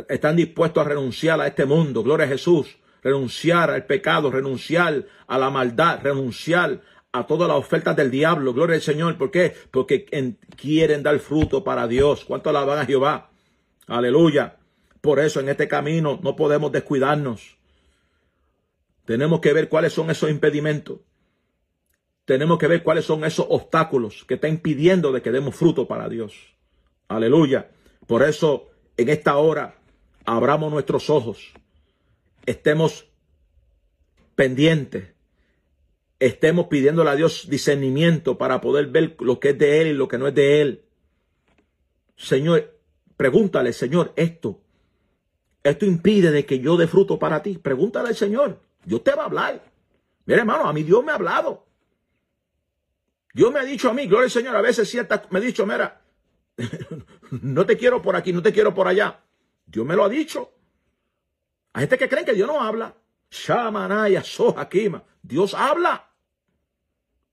están 0.07 0.35
dispuestos 0.35 0.85
a 0.85 0.89
renunciar 0.89 1.39
a 1.41 1.47
este 1.47 1.65
mundo, 1.65 2.03
gloria 2.03 2.25
a 2.25 2.29
Jesús, 2.29 2.77
renunciar 3.01 3.71
al 3.71 3.85
pecado, 3.85 4.31
renunciar 4.31 5.05
a 5.27 5.37
la 5.37 5.49
maldad, 5.49 5.99
renunciar 6.01 6.81
a 7.11 7.25
todas 7.25 7.47
las 7.47 7.57
ofertas 7.57 7.95
del 7.95 8.11
diablo. 8.11 8.53
Gloria 8.53 8.75
al 8.75 8.81
Señor. 8.81 9.17
¿Por 9.17 9.31
qué? 9.31 9.53
Porque 9.71 10.05
quieren 10.55 11.03
dar 11.03 11.17
fruto 11.19 11.63
para 11.63 11.87
Dios. 11.87 12.25
¿Cuánto 12.25 12.49
alaban 12.49 12.79
a 12.79 12.85
Jehová? 12.85 13.31
Aleluya. 13.87 14.57
Por 15.01 15.19
eso 15.19 15.39
en 15.39 15.49
este 15.49 15.67
camino 15.67 16.19
no 16.21 16.35
podemos 16.35 16.71
descuidarnos. 16.71 17.57
Tenemos 19.05 19.39
que 19.39 19.53
ver 19.53 19.69
cuáles 19.69 19.93
son 19.93 20.11
esos 20.11 20.29
impedimentos. 20.29 20.99
Tenemos 22.25 22.59
que 22.59 22.67
ver 22.67 22.83
cuáles 22.83 23.05
son 23.05 23.23
esos 23.23 23.47
obstáculos 23.49 24.23
que 24.25 24.35
están 24.35 24.51
impidiendo 24.51 25.11
de 25.11 25.23
que 25.23 25.31
demos 25.31 25.55
fruto 25.55 25.87
para 25.87 26.09
Dios. 26.09 26.35
Aleluya. 27.07 27.71
Por 28.05 28.21
eso 28.21 28.69
en 28.97 29.09
esta 29.09 29.37
hora 29.37 29.78
abramos 30.25 30.71
nuestros 30.71 31.09
ojos. 31.09 31.53
Estemos 32.45 33.07
pendientes 34.35 35.13
estemos 36.19 36.67
pidiéndole 36.67 37.09
a 37.09 37.15
Dios 37.15 37.49
discernimiento 37.49 38.37
para 38.37 38.61
poder 38.61 38.87
ver 38.87 39.15
lo 39.19 39.39
que 39.39 39.49
es 39.49 39.57
de 39.57 39.81
Él 39.81 39.87
y 39.87 39.93
lo 39.93 40.07
que 40.07 40.17
no 40.17 40.27
es 40.27 40.35
de 40.35 40.61
Él. 40.61 40.85
Señor, 42.17 42.77
pregúntale, 43.15 43.71
Señor, 43.71 44.13
esto, 44.17 44.61
esto 45.63 45.85
impide 45.85 46.31
de 46.31 46.45
que 46.45 46.59
yo 46.59 46.75
dé 46.75 46.87
fruto 46.87 47.17
para 47.17 47.41
ti. 47.41 47.57
Pregúntale 47.57 48.09
al 48.09 48.15
Señor, 48.15 48.59
Dios 48.83 49.03
te 49.03 49.15
va 49.15 49.23
a 49.23 49.25
hablar. 49.27 49.63
Mira, 50.25 50.41
hermano, 50.41 50.65
a 50.65 50.73
mí 50.73 50.83
Dios 50.83 51.03
me 51.03 51.11
ha 51.11 51.15
hablado. 51.15 51.65
Dios 53.33 53.51
me 53.53 53.59
ha 53.59 53.63
dicho 53.63 53.89
a 53.89 53.93
mí, 53.93 54.05
gloria 54.05 54.25
al 54.25 54.31
Señor, 54.31 54.55
a 54.55 54.61
veces 54.61 54.89
cierta, 54.89 55.23
me 55.29 55.39
ha 55.39 55.41
dicho, 55.41 55.65
mira, 55.65 56.01
no 57.31 57.65
te 57.65 57.77
quiero 57.77 58.01
por 58.01 58.15
aquí, 58.15 58.33
no 58.33 58.41
te 58.41 58.51
quiero 58.51 58.73
por 58.73 58.87
allá. 58.87 59.23
Dios 59.69 59.85
me 59.85 59.95
lo 59.95 60.03
ha 60.03 60.09
dicho. 60.09 60.51
Hay 61.73 61.81
gente 61.83 61.97
que 61.97 62.09
creen 62.09 62.25
que 62.25 62.33
Dios 62.33 62.47
no 62.47 62.61
habla. 62.61 62.95
Shamanaya, 63.29 64.23
Sohakima. 64.23 65.03
Dios 65.21 65.53
habla. 65.53 66.09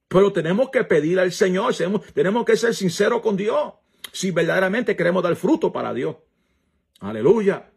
Pero 0.08 0.32
tenemos 0.32 0.70
que 0.70 0.84
pedir 0.84 1.18
al 1.18 1.32
Señor, 1.32 1.74
tenemos 2.14 2.44
que 2.44 2.56
ser 2.56 2.74
sinceros 2.74 3.22
con 3.22 3.36
Dios, 3.36 3.74
si 4.12 4.30
verdaderamente 4.30 4.94
queremos 4.94 5.22
dar 5.22 5.34
fruto 5.34 5.72
para 5.72 5.92
Dios. 5.92 6.16
Aleluya. 7.00 7.70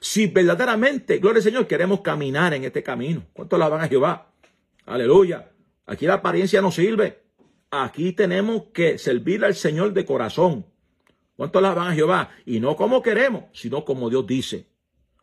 Si 0.00 0.26
verdaderamente, 0.26 1.18
gloria 1.18 1.38
al 1.38 1.42
Señor, 1.42 1.66
queremos 1.66 2.02
caminar 2.02 2.52
en 2.52 2.64
este 2.64 2.82
camino. 2.82 3.24
¿Cuánto 3.32 3.56
la 3.56 3.68
van 3.68 3.80
a 3.80 3.88
Jehová? 3.88 4.30
Aleluya. 4.84 5.52
Aquí 5.86 6.06
la 6.06 6.14
apariencia 6.14 6.60
no 6.60 6.70
sirve. 6.70 7.22
Aquí 7.70 8.12
tenemos 8.12 8.64
que 8.74 8.98
servir 8.98 9.44
al 9.44 9.54
Señor 9.54 9.94
de 9.94 10.04
corazón. 10.04 10.66
¿Cuánto 11.36 11.60
la 11.60 11.74
van 11.74 11.92
a 11.92 11.94
Jehová? 11.94 12.30
Y 12.46 12.60
no 12.60 12.76
como 12.76 13.02
queremos, 13.02 13.44
sino 13.52 13.84
como 13.84 14.08
Dios 14.10 14.26
dice. 14.26 14.68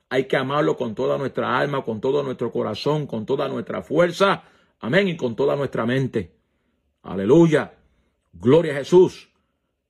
Hay 0.10 0.26
que 0.26 0.36
amarlo 0.36 0.76
con 0.76 0.94
toda 0.94 1.18
nuestra 1.18 1.58
alma, 1.58 1.84
con 1.84 2.02
todo 2.02 2.22
nuestro 2.22 2.52
corazón, 2.52 3.08
con 3.08 3.26
toda 3.26 3.48
nuestra 3.48 3.82
fuerza 3.82 4.44
Amén. 4.82 5.08
Y 5.08 5.16
con 5.16 5.36
toda 5.36 5.56
nuestra 5.56 5.86
mente. 5.86 6.36
Aleluya. 7.04 7.76
Gloria 8.34 8.74
a 8.74 8.78
Jesús. 8.78 9.30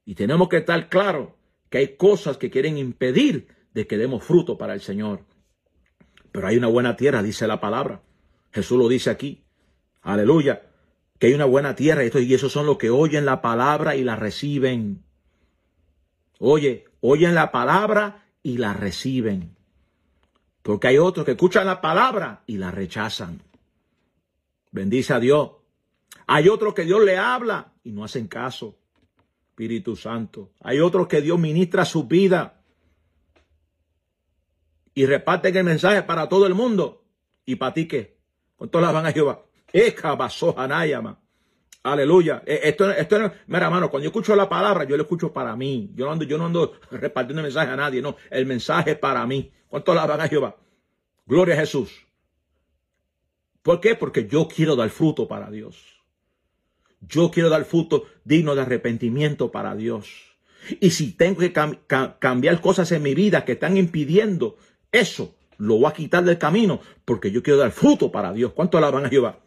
Y 0.06 0.16
tenemos 0.16 0.50
que 0.50 0.58
estar 0.58 0.90
claro 0.90 1.38
que 1.70 1.80
hay 1.80 1.96
cosas 1.96 2.38
que 2.38 2.50
quieren 2.50 2.78
impedir 2.78 3.48
de 3.74 3.88
que 3.88 3.98
demos 3.98 4.24
fruto 4.24 4.58
para 4.58 4.74
el 4.74 4.82
Señor. 4.82 5.26
Pero 6.32 6.48
hay 6.48 6.58
una 6.58 6.68
buena 6.68 6.98
tierra, 6.98 7.24
dice 7.24 7.48
la 7.48 7.62
palabra. 7.62 8.04
Jesús 8.52 8.78
lo 8.78 8.90
dice 8.90 9.10
aquí. 9.10 9.46
Aleluya. 10.02 10.70
Que 11.18 11.28
hay 11.28 11.34
una 11.34 11.46
buena 11.46 11.76
tierra 11.76 12.04
y 12.04 12.34
esos 12.34 12.52
son 12.52 12.66
los 12.66 12.78
que 12.78 12.90
oyen 12.90 13.26
la 13.26 13.42
palabra 13.42 13.96
y 13.96 14.04
la 14.04 14.18
reciben. 14.18 15.06
Oye, 16.44 16.86
oyen 17.02 17.36
la 17.36 17.52
palabra 17.52 18.26
y 18.42 18.58
la 18.58 18.74
reciben. 18.74 19.56
Porque 20.64 20.88
hay 20.88 20.98
otros 20.98 21.24
que 21.24 21.34
escuchan 21.34 21.68
la 21.68 21.82
palabra 21.82 22.42
y 22.48 22.58
la 22.58 22.72
rechazan. 22.72 23.44
Bendice 24.72 25.14
a 25.14 25.20
Dios. 25.20 25.52
Hay 26.26 26.50
otros 26.50 26.74
que 26.74 26.84
Dios 26.84 27.04
le 27.04 27.16
habla 27.16 27.74
y 27.84 27.92
no 27.92 28.04
hacen 28.04 28.28
caso. 28.28 28.76
Espíritu 29.50 29.96
Santo. 29.96 30.50
Hay 30.62 30.80
otros 30.80 31.08
que 31.08 31.22
Dios 31.22 31.38
ministra 31.38 31.86
su 31.86 32.06
vida 32.06 32.64
y 34.96 35.06
reparten 35.06 35.56
el 35.58 35.64
mensaje 35.64 36.02
para 36.02 36.28
todo 36.28 36.48
el 36.48 36.56
mundo. 36.56 37.06
¿Y 37.46 37.58
para 37.58 37.76
ti 37.76 37.88
qué? 37.88 38.18
Con 38.56 38.70
todas 38.70 38.88
las 38.88 38.96
van 38.96 39.06
a 39.06 39.12
Jehová. 39.12 39.46
Aleluya. 41.84 42.44
E, 42.46 42.62
esto, 42.64 42.92
esto, 42.92 43.18
mira, 43.48 43.66
hermano, 43.66 43.90
cuando 43.90 44.04
yo 44.04 44.10
escucho 44.10 44.36
la 44.36 44.48
palabra, 44.48 44.84
yo 44.84 44.98
lo 44.98 45.04
escucho 45.04 45.34
para 45.34 45.56
mí. 45.56 45.92
Yo 45.96 46.06
no 46.06 46.12
ando, 46.12 46.26
yo 46.26 46.38
no 46.38 46.46
ando 46.46 46.74
repartiendo 46.92 47.42
mensaje 47.42 47.72
a 47.72 47.76
nadie, 47.76 48.02
no. 48.02 48.16
El 48.30 48.46
mensaje 48.46 48.96
para 48.96 49.26
mí. 49.26 49.52
¿Cuánto 49.68 49.94
la 49.94 50.06
van 50.06 50.22
a 50.22 50.28
Jehová? 50.28 50.58
Gloria 51.26 51.56
a 51.56 51.60
Jesús. 51.60 52.06
¿Por 53.62 53.80
qué? 53.80 53.96
Porque 53.96 54.28
yo 54.28 54.48
quiero 54.48 54.76
dar 54.76 54.90
fruto 54.90 55.28
para 55.28 55.50
Dios. 55.50 56.02
Yo 57.00 57.32
quiero 57.32 57.50
dar 57.50 57.66
fruto 57.66 58.06
digno 58.24 58.54
de 58.54 58.62
arrepentimiento 58.62 59.52
para 59.52 59.76
Dios. 59.76 60.36
Y 60.80 60.92
si 60.92 61.14
tengo 61.14 61.40
que 61.40 61.54
cambiar 62.20 62.62
cosas 62.62 62.92
en 62.92 63.02
mi 63.02 63.16
vida 63.16 63.46
que 63.46 63.54
están 63.54 63.78
impidiendo 63.78 64.58
eso, 64.92 65.36
lo 65.58 65.78
voy 65.78 65.86
a 65.88 65.94
quitar 65.94 66.24
del 66.24 66.38
camino 66.38 66.82
porque 67.06 67.32
yo 67.32 67.42
quiero 67.42 67.60
dar 67.60 67.72
fruto 67.72 68.12
para 68.12 68.34
Dios. 68.34 68.54
¿Cuánto 68.54 68.80
la 68.80 68.92
van 68.92 69.06
a 69.06 69.10
llevar? 69.10 69.40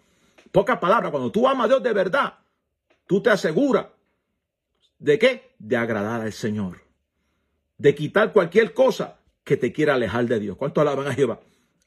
Pocas 0.54 0.78
palabras, 0.78 1.10
cuando 1.10 1.32
tú 1.32 1.48
amas 1.48 1.64
a 1.64 1.68
Dios 1.68 1.82
de 1.82 1.92
verdad, 1.92 2.34
tú 3.08 3.20
te 3.20 3.28
aseguras 3.28 3.86
de 5.00 5.18
qué? 5.18 5.50
De 5.58 5.76
agradar 5.76 6.20
al 6.20 6.32
Señor. 6.32 6.82
De 7.76 7.92
quitar 7.92 8.32
cualquier 8.32 8.72
cosa 8.72 9.18
que 9.42 9.56
te 9.56 9.72
quiera 9.72 9.94
alejar 9.94 10.26
de 10.26 10.38
Dios. 10.38 10.56
¿Cuánto 10.56 10.84
la 10.84 10.94
van 10.94 11.08
a 11.08 11.16
llevar? 11.16 11.40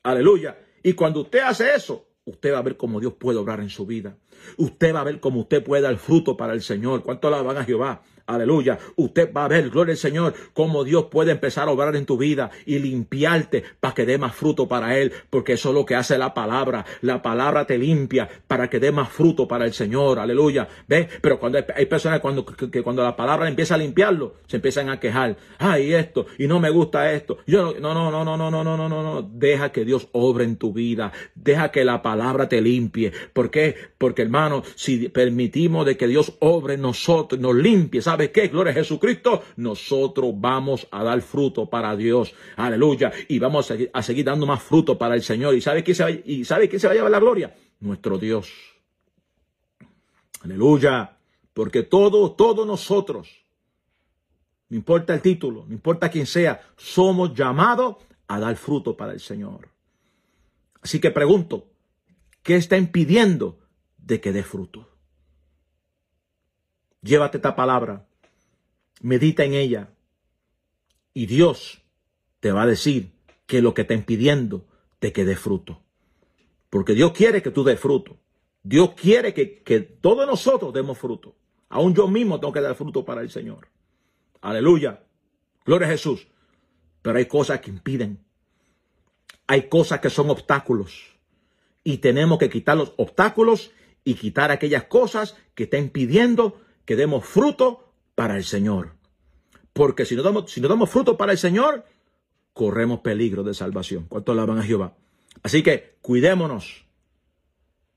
Aleluya. 0.03 0.57
Y 0.83 0.91
cuando 0.91 1.21
usted 1.21 1.39
hace 1.39 1.75
eso, 1.75 2.09
usted 2.25 2.51
va 2.53 2.57
a 2.57 2.61
ver 2.61 2.75
cómo 2.75 2.99
Dios 2.99 3.13
puede 3.13 3.37
obrar 3.37 3.61
en 3.61 3.69
su 3.69 3.85
vida. 3.85 4.17
Usted 4.57 4.93
va 4.93 5.01
a 5.01 5.05
ver 5.05 5.19
cómo 5.19 5.41
usted 5.41 5.63
puede 5.63 5.83
dar 5.83 5.97
fruto 5.97 6.37
para 6.37 6.53
el 6.53 6.61
Señor. 6.61 7.03
¿Cuánto 7.03 7.29
la 7.29 7.41
van 7.41 7.57
a 7.57 7.65
Jehová? 7.65 8.01
Aleluya. 8.27 8.77
Usted 8.97 9.31
va 9.33 9.45
a 9.45 9.47
ver, 9.47 9.69
gloria 9.69 9.93
al 9.93 9.97
Señor, 9.97 10.33
cómo 10.53 10.83
Dios 10.83 11.05
puede 11.05 11.31
empezar 11.31 11.69
a 11.69 11.71
obrar 11.71 11.95
en 11.95 12.05
tu 12.05 12.17
vida 12.17 12.51
y 12.65 12.77
limpiarte 12.77 13.63
para 13.79 13.93
que 13.93 14.05
dé 14.05 14.17
más 14.17 14.35
fruto 14.35 14.67
para 14.67 14.97
Él, 14.97 15.13
porque 15.29 15.53
eso 15.53 15.69
es 15.69 15.75
lo 15.75 15.85
que 15.85 15.95
hace 15.95 16.17
la 16.17 16.33
palabra. 16.33 16.85
La 17.01 17.21
palabra 17.21 17.65
te 17.65 17.77
limpia 17.77 18.27
para 18.45 18.69
que 18.69 18.81
dé 18.81 18.91
más 18.91 19.07
fruto 19.07 19.47
para 19.47 19.63
el 19.63 19.71
Señor. 19.71 20.19
Aleluya. 20.19 20.67
¿Ve? 20.89 21.07
Pero 21.21 21.39
cuando 21.39 21.59
hay, 21.73 21.85
personas 21.85 22.19
cuando, 22.19 22.45
que, 22.45 22.83
cuando 22.83 23.01
la 23.01 23.15
palabra 23.15 23.47
empieza 23.47 23.75
a 23.75 23.77
limpiarlo, 23.77 24.35
se 24.45 24.57
empiezan 24.57 24.89
a 24.89 24.99
quejar. 24.99 25.37
Ay, 25.57 25.93
esto, 25.93 26.25
y 26.37 26.47
no 26.47 26.59
me 26.59 26.69
gusta 26.69 27.13
esto. 27.13 27.37
Yo 27.47 27.75
no, 27.79 27.93
no, 27.93 28.11
no, 28.11 28.25
no, 28.25 28.35
no, 28.35 28.51
no, 28.51 28.61
no, 28.61 28.75
no, 28.75 28.89
no, 28.89 29.03
no. 29.03 29.21
Deja 29.21 29.71
que 29.71 29.85
Dios 29.85 30.09
obre 30.11 30.43
en 30.43 30.57
tu 30.57 30.73
vida. 30.73 31.13
Deja 31.33 31.71
que 31.71 31.85
la 31.85 32.01
palabra 32.01 32.49
te 32.49 32.59
limpie. 32.59 33.13
¿Por 33.31 33.51
qué? 33.51 33.75
Porque 33.97 34.21
hermano, 34.27 34.63
si 34.75 35.09
permitimos 35.09 35.85
de 35.85 35.97
que 35.97 36.07
Dios 36.07 36.33
obre 36.39 36.75
en 36.75 36.81
nosotros, 36.81 37.41
nos 37.41 37.55
limpie. 37.55 38.01
¿Sabe 38.01 38.31
qué? 38.31 38.47
Gloria 38.47 38.71
a 38.71 38.75
Jesucristo. 38.75 39.43
Nosotros 39.55 40.33
vamos 40.35 40.87
a 40.91 41.03
dar 41.03 41.21
fruto 41.21 41.69
para 41.69 41.95
Dios. 41.95 42.33
Aleluya. 42.55 43.11
Y 43.27 43.39
vamos 43.39 43.71
a 43.93 44.01
seguir, 44.03 44.25
dando 44.25 44.45
más 44.45 44.61
fruto 44.61 44.97
para 44.97 45.15
el 45.15 45.23
Señor. 45.23 45.55
¿Y 45.55 45.61
sabe 45.61 45.83
quién 45.83 45.95
se 45.95 46.03
va, 46.03 46.11
y 46.11 46.43
quién 46.45 46.79
se 46.79 46.87
va 46.87 46.93
a 46.93 46.95
llevar 46.95 47.11
la 47.11 47.19
gloria? 47.19 47.55
Nuestro 47.79 48.17
Dios. 48.17 48.51
Aleluya. 50.41 51.17
Porque 51.53 51.83
todos, 51.83 52.37
todos 52.37 52.67
nosotros, 52.67 53.29
no 54.69 54.77
importa 54.77 55.13
el 55.13 55.21
título, 55.21 55.65
no 55.67 55.73
importa 55.73 56.09
quién 56.09 56.27
sea, 56.27 56.61
somos 56.75 57.33
llamados 57.33 57.95
a 58.27 58.39
dar 58.39 58.55
fruto 58.57 58.95
para 58.95 59.13
el 59.13 59.19
Señor. 59.19 59.69
Así 60.81 60.99
que 60.99 61.11
pregunto, 61.11 61.67
¿qué 62.43 62.55
está 62.55 62.77
impidiendo 62.77 63.57
de 64.07 64.21
que 64.21 64.31
dé 64.31 64.43
fruto? 64.43 64.89
Llévate 67.01 67.37
esta 67.37 67.55
palabra 67.55 68.07
medita 69.01 69.43
en 69.43 69.53
ella 69.53 69.89
y 71.13 71.25
Dios 71.25 71.81
te 72.39 72.51
va 72.51 72.63
a 72.63 72.67
decir 72.67 73.11
que 73.45 73.61
lo 73.61 73.73
que 73.73 73.81
está 73.83 73.93
impidiendo 73.93 74.65
te 74.99 75.11
quede 75.11 75.35
fruto. 75.35 75.81
Porque 76.69 76.93
Dios 76.93 77.11
quiere 77.11 77.41
que 77.41 77.51
tú 77.51 77.63
des 77.63 77.79
fruto. 77.79 78.17
Dios 78.63 78.91
quiere 78.95 79.33
que, 79.33 79.63
que 79.63 79.79
todos 79.79 80.27
nosotros 80.27 80.73
demos 80.73 80.97
fruto. 80.97 81.35
Aún 81.69 81.93
yo 81.93 82.07
mismo 82.07 82.39
tengo 82.39 82.53
que 82.53 82.61
dar 82.61 82.75
fruto 82.75 83.05
para 83.05 83.21
el 83.21 83.29
Señor. 83.29 83.69
Aleluya. 84.41 85.03
Gloria 85.65 85.87
a 85.87 85.91
Jesús. 85.91 86.27
Pero 87.01 87.17
hay 87.17 87.25
cosas 87.25 87.61
que 87.61 87.69
impiden. 87.69 88.19
Hay 89.47 89.69
cosas 89.69 90.01
que 90.01 90.09
son 90.09 90.29
obstáculos. 90.29 91.15
Y 91.83 91.99
tenemos 91.99 92.37
que 92.37 92.49
quitar 92.49 92.75
los 92.75 92.93
obstáculos 92.97 93.71
y 94.07 94.13
quitar 94.13 94.51
aquellas 94.51 94.85
cosas 94.85 95.35
que 95.53 95.65
están 95.65 95.81
impidiendo 95.81 96.61
que 96.85 96.95
demos 96.95 97.25
fruto 97.25 97.91
para 98.15 98.37
el 98.37 98.45
Señor. 98.45 98.93
Porque 99.73 100.05
si 100.05 100.15
no 100.15 100.23
damos, 100.23 100.49
si 100.49 100.61
no 100.61 100.69
damos 100.69 100.89
fruto 100.89 101.17
para 101.17 101.33
el 101.33 101.37
Señor, 101.37 101.83
corremos 102.53 103.01
peligro 103.01 103.43
de 103.43 103.53
salvación. 103.53 104.05
¿Cuánto 104.07 104.31
alaban 104.31 104.59
a 104.59 104.63
Jehová? 104.63 104.95
Así 105.43 105.61
que 105.61 105.97
cuidémonos 105.99 106.85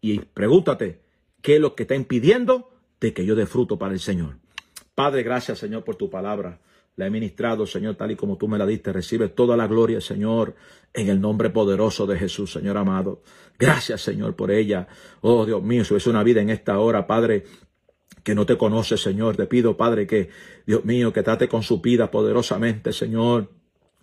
y 0.00 0.18
pregúntate, 0.18 1.00
¿qué 1.42 1.54
es 1.54 1.60
lo 1.60 1.76
que 1.76 1.84
está 1.84 1.94
impidiendo 1.94 2.72
de 2.98 3.14
que 3.14 3.24
yo 3.24 3.36
dé 3.36 3.46
fruto 3.46 3.78
para 3.78 3.94
el 3.94 4.00
Señor? 4.00 4.38
Padre, 4.96 5.22
gracias 5.22 5.60
Señor 5.60 5.84
por 5.84 5.94
tu 5.94 6.10
palabra. 6.10 6.58
La 7.00 7.06
he 7.06 7.10
ministrado, 7.10 7.66
Señor, 7.66 7.94
tal 7.94 8.10
y 8.10 8.16
como 8.16 8.36
tú 8.36 8.46
me 8.46 8.58
la 8.58 8.66
diste. 8.66 8.92
Recibe 8.92 9.30
toda 9.30 9.56
la 9.56 9.66
gloria, 9.66 10.02
Señor, 10.02 10.54
en 10.92 11.08
el 11.08 11.18
nombre 11.18 11.48
poderoso 11.48 12.06
de 12.06 12.18
Jesús, 12.18 12.52
Señor 12.52 12.76
amado. 12.76 13.22
Gracias, 13.58 14.02
Señor, 14.02 14.36
por 14.36 14.50
ella. 14.50 14.86
Oh, 15.22 15.46
Dios 15.46 15.62
mío, 15.62 15.80
eso 15.80 15.96
es 15.96 16.06
una 16.06 16.22
vida 16.22 16.42
en 16.42 16.50
esta 16.50 16.78
hora, 16.78 17.06
Padre 17.06 17.44
que 18.22 18.34
no 18.34 18.44
te 18.44 18.58
conoce, 18.58 18.98
Señor. 18.98 19.34
Te 19.34 19.46
pido, 19.46 19.78
Padre, 19.78 20.06
que, 20.06 20.28
Dios 20.66 20.84
mío, 20.84 21.10
que 21.10 21.22
trate 21.22 21.48
con 21.48 21.62
su 21.62 21.80
vida 21.80 22.10
poderosamente, 22.10 22.92
Señor. 22.92 23.48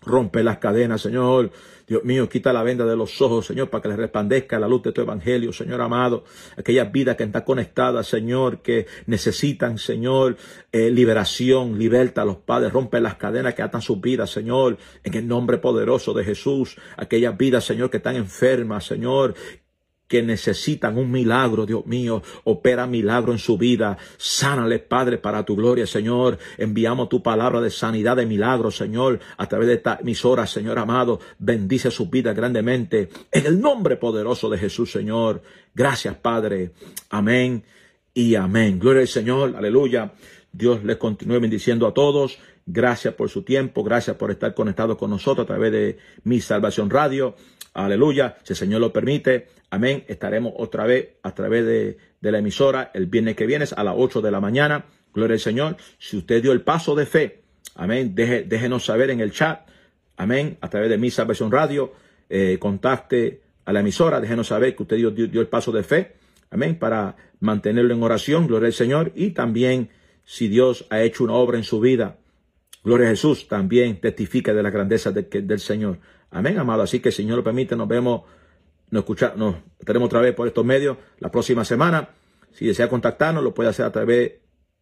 Rompe 0.07 0.43
las 0.43 0.57
cadenas, 0.57 1.01
Señor. 1.01 1.51
Dios 1.87 2.03
mío, 2.03 2.27
quita 2.27 2.51
la 2.51 2.63
venda 2.63 2.85
de 2.85 2.97
los 2.97 3.21
ojos, 3.21 3.45
Señor, 3.45 3.69
para 3.69 3.81
que 3.81 3.87
le 3.89 3.95
resplandezca 3.95 4.59
la 4.59 4.67
luz 4.67 4.83
de 4.83 4.91
tu 4.91 4.99
evangelio, 5.01 5.53
Señor 5.53 5.81
amado. 5.81 6.25
Aquellas 6.57 6.91
vidas 6.91 7.15
que 7.15 7.23
están 7.23 7.43
conectadas, 7.43 8.07
Señor, 8.07 8.61
que 8.61 8.87
necesitan, 9.05 9.77
Señor, 9.77 10.35
eh, 10.71 10.91
liberación, 10.91 11.79
liberta 11.79 12.23
a 12.23 12.25
los 12.25 12.37
padres, 12.37 12.73
rompe 12.73 12.99
las 12.99 13.15
cadenas 13.15 13.53
que 13.53 13.61
atan 13.61 13.81
sus 13.81 14.01
vidas, 14.01 14.29
Señor, 14.29 14.77
en 15.03 15.13
el 15.13 15.27
nombre 15.27 15.59
poderoso 15.59 16.13
de 16.13 16.25
Jesús. 16.25 16.75
Aquellas 16.97 17.37
vidas, 17.37 17.63
Señor, 17.63 17.89
que 17.89 17.97
están 17.97 18.17
enfermas, 18.17 18.85
Señor, 18.85 19.33
que 20.07 20.23
necesitan 20.23 20.97
un 20.97 21.11
milagro, 21.11 21.65
Dios 21.65 21.85
mío, 21.85 22.23
opera 22.45 22.87
milagro 22.87 23.33
en 23.33 23.39
su 23.39 23.57
vida. 23.57 23.97
Sánale, 24.17 24.79
Padre, 24.79 25.17
para 25.17 25.43
tu 25.43 25.55
gloria, 25.55 25.85
Señor. 25.85 26.37
Enviamos 26.57 27.09
tu 27.09 27.21
palabra 27.21 27.61
de 27.61 27.69
sanidad, 27.69 28.15
de 28.15 28.25
milagro, 28.25 28.71
Señor, 28.71 29.19
a 29.37 29.47
través 29.47 29.67
de 29.67 29.75
esta 29.75 29.99
emisora, 30.01 30.47
Señor 30.47 30.79
amado. 30.79 31.19
Bendice 31.39 31.91
su 31.91 32.09
vida 32.09 32.33
grandemente. 32.33 33.09
En 33.31 33.45
el 33.45 33.59
nombre 33.59 33.97
poderoso 33.97 34.49
de 34.49 34.57
Jesús, 34.57 34.91
Señor. 34.91 35.41
Gracias, 35.75 36.15
Padre. 36.15 36.71
Amén 37.09 37.63
y 38.13 38.35
amén. 38.35 38.79
Gloria 38.79 39.01
al 39.01 39.07
Señor. 39.07 39.55
Aleluya. 39.57 40.13
Dios 40.51 40.83
les 40.83 40.97
continúe 40.97 41.39
bendiciendo 41.39 41.85
a 41.85 41.93
todos. 41.93 42.39
Gracias 42.65 43.13
por 43.13 43.29
su 43.29 43.43
tiempo. 43.43 43.83
Gracias 43.83 44.15
por 44.15 44.31
estar 44.31 44.53
conectados 44.53 44.97
con 44.97 45.09
nosotros 45.09 45.45
a 45.45 45.47
través 45.47 45.71
de 45.71 45.97
Mi 46.23 46.41
Salvación 46.41 46.89
Radio. 46.89 47.35
Aleluya. 47.83 48.37
Si 48.43 48.53
el 48.53 48.57
Señor 48.57 48.81
lo 48.81 48.91
permite. 48.91 49.49
Amén. 49.69 50.03
Estaremos 50.07 50.53
otra 50.57 50.85
vez 50.85 51.09
a 51.21 51.35
través 51.35 51.63
de, 51.63 51.97
la 52.21 52.39
emisora 52.39 52.89
el 52.93 53.05
viernes 53.05 53.35
que 53.35 53.45
viene 53.45 53.65
a 53.75 53.83
las 53.83 53.93
8 53.95 54.21
de 54.21 54.31
la 54.31 54.39
mañana. 54.39 54.85
Gloria 55.13 55.35
al 55.35 55.39
Señor. 55.39 55.77
Si 55.99 56.17
usted 56.17 56.41
dio 56.41 56.53
el 56.53 56.61
paso 56.61 56.95
de 56.95 57.05
fe. 57.05 57.41
Amén. 57.75 58.15
déjenos 58.15 58.85
saber 58.85 59.11
en 59.11 59.19
el 59.19 59.31
chat. 59.31 59.67
Amén. 60.15 60.57
A 60.61 60.69
través 60.69 60.89
de 60.89 60.97
Mi 60.97 61.11
Salvación 61.11 61.51
Radio. 61.51 61.93
Eh, 62.29 62.57
contacte 62.59 63.41
a 63.65 63.71
la 63.71 63.81
emisora. 63.81 64.19
Déjenos 64.19 64.47
saber 64.47 64.75
que 64.75 64.81
usted 64.81 64.95
dio, 64.95 65.11
dio 65.11 65.41
el 65.41 65.47
paso 65.47 65.71
de 65.71 65.83
fe. 65.83 66.15
Amén. 66.49 66.79
Para 66.79 67.15
mantenerlo 67.39 67.93
en 67.93 68.01
oración. 68.01 68.47
Gloria 68.47 68.67
al 68.67 68.73
Señor. 68.73 69.11
Y 69.13 69.31
también 69.31 69.89
si 70.25 70.47
Dios 70.47 70.87
ha 70.89 71.03
hecho 71.03 71.23
una 71.23 71.33
obra 71.33 71.57
en 71.57 71.63
su 71.63 71.79
vida. 71.79 72.17
Gloria 72.83 73.05
a 73.05 73.11
Jesús. 73.11 73.47
También 73.47 74.01
testifica 74.01 74.51
de 74.51 74.63
la 74.63 74.71
grandeza 74.71 75.11
del 75.11 75.59
Señor. 75.59 75.99
Amén, 76.31 76.57
amado. 76.57 76.83
Así 76.83 76.99
que, 76.99 77.11
Señor 77.11 77.37
lo 77.37 77.43
permite, 77.43 77.75
nos 77.75 77.87
vemos, 77.87 78.23
nos 78.89 79.01
escuchamos, 79.01 79.37
nos 79.37 79.55
estaremos 79.79 80.07
otra 80.07 80.21
vez 80.21 80.33
por 80.33 80.47
estos 80.47 80.65
medios 80.65 80.97
la 81.19 81.29
próxima 81.29 81.63
semana. 81.65 82.09
Si 82.51 82.65
desea 82.65 82.89
contactarnos, 82.89 83.43
lo 83.43 83.53
puede 83.53 83.69
hacer 83.69 83.85
a 83.85 83.91
través 83.91 84.33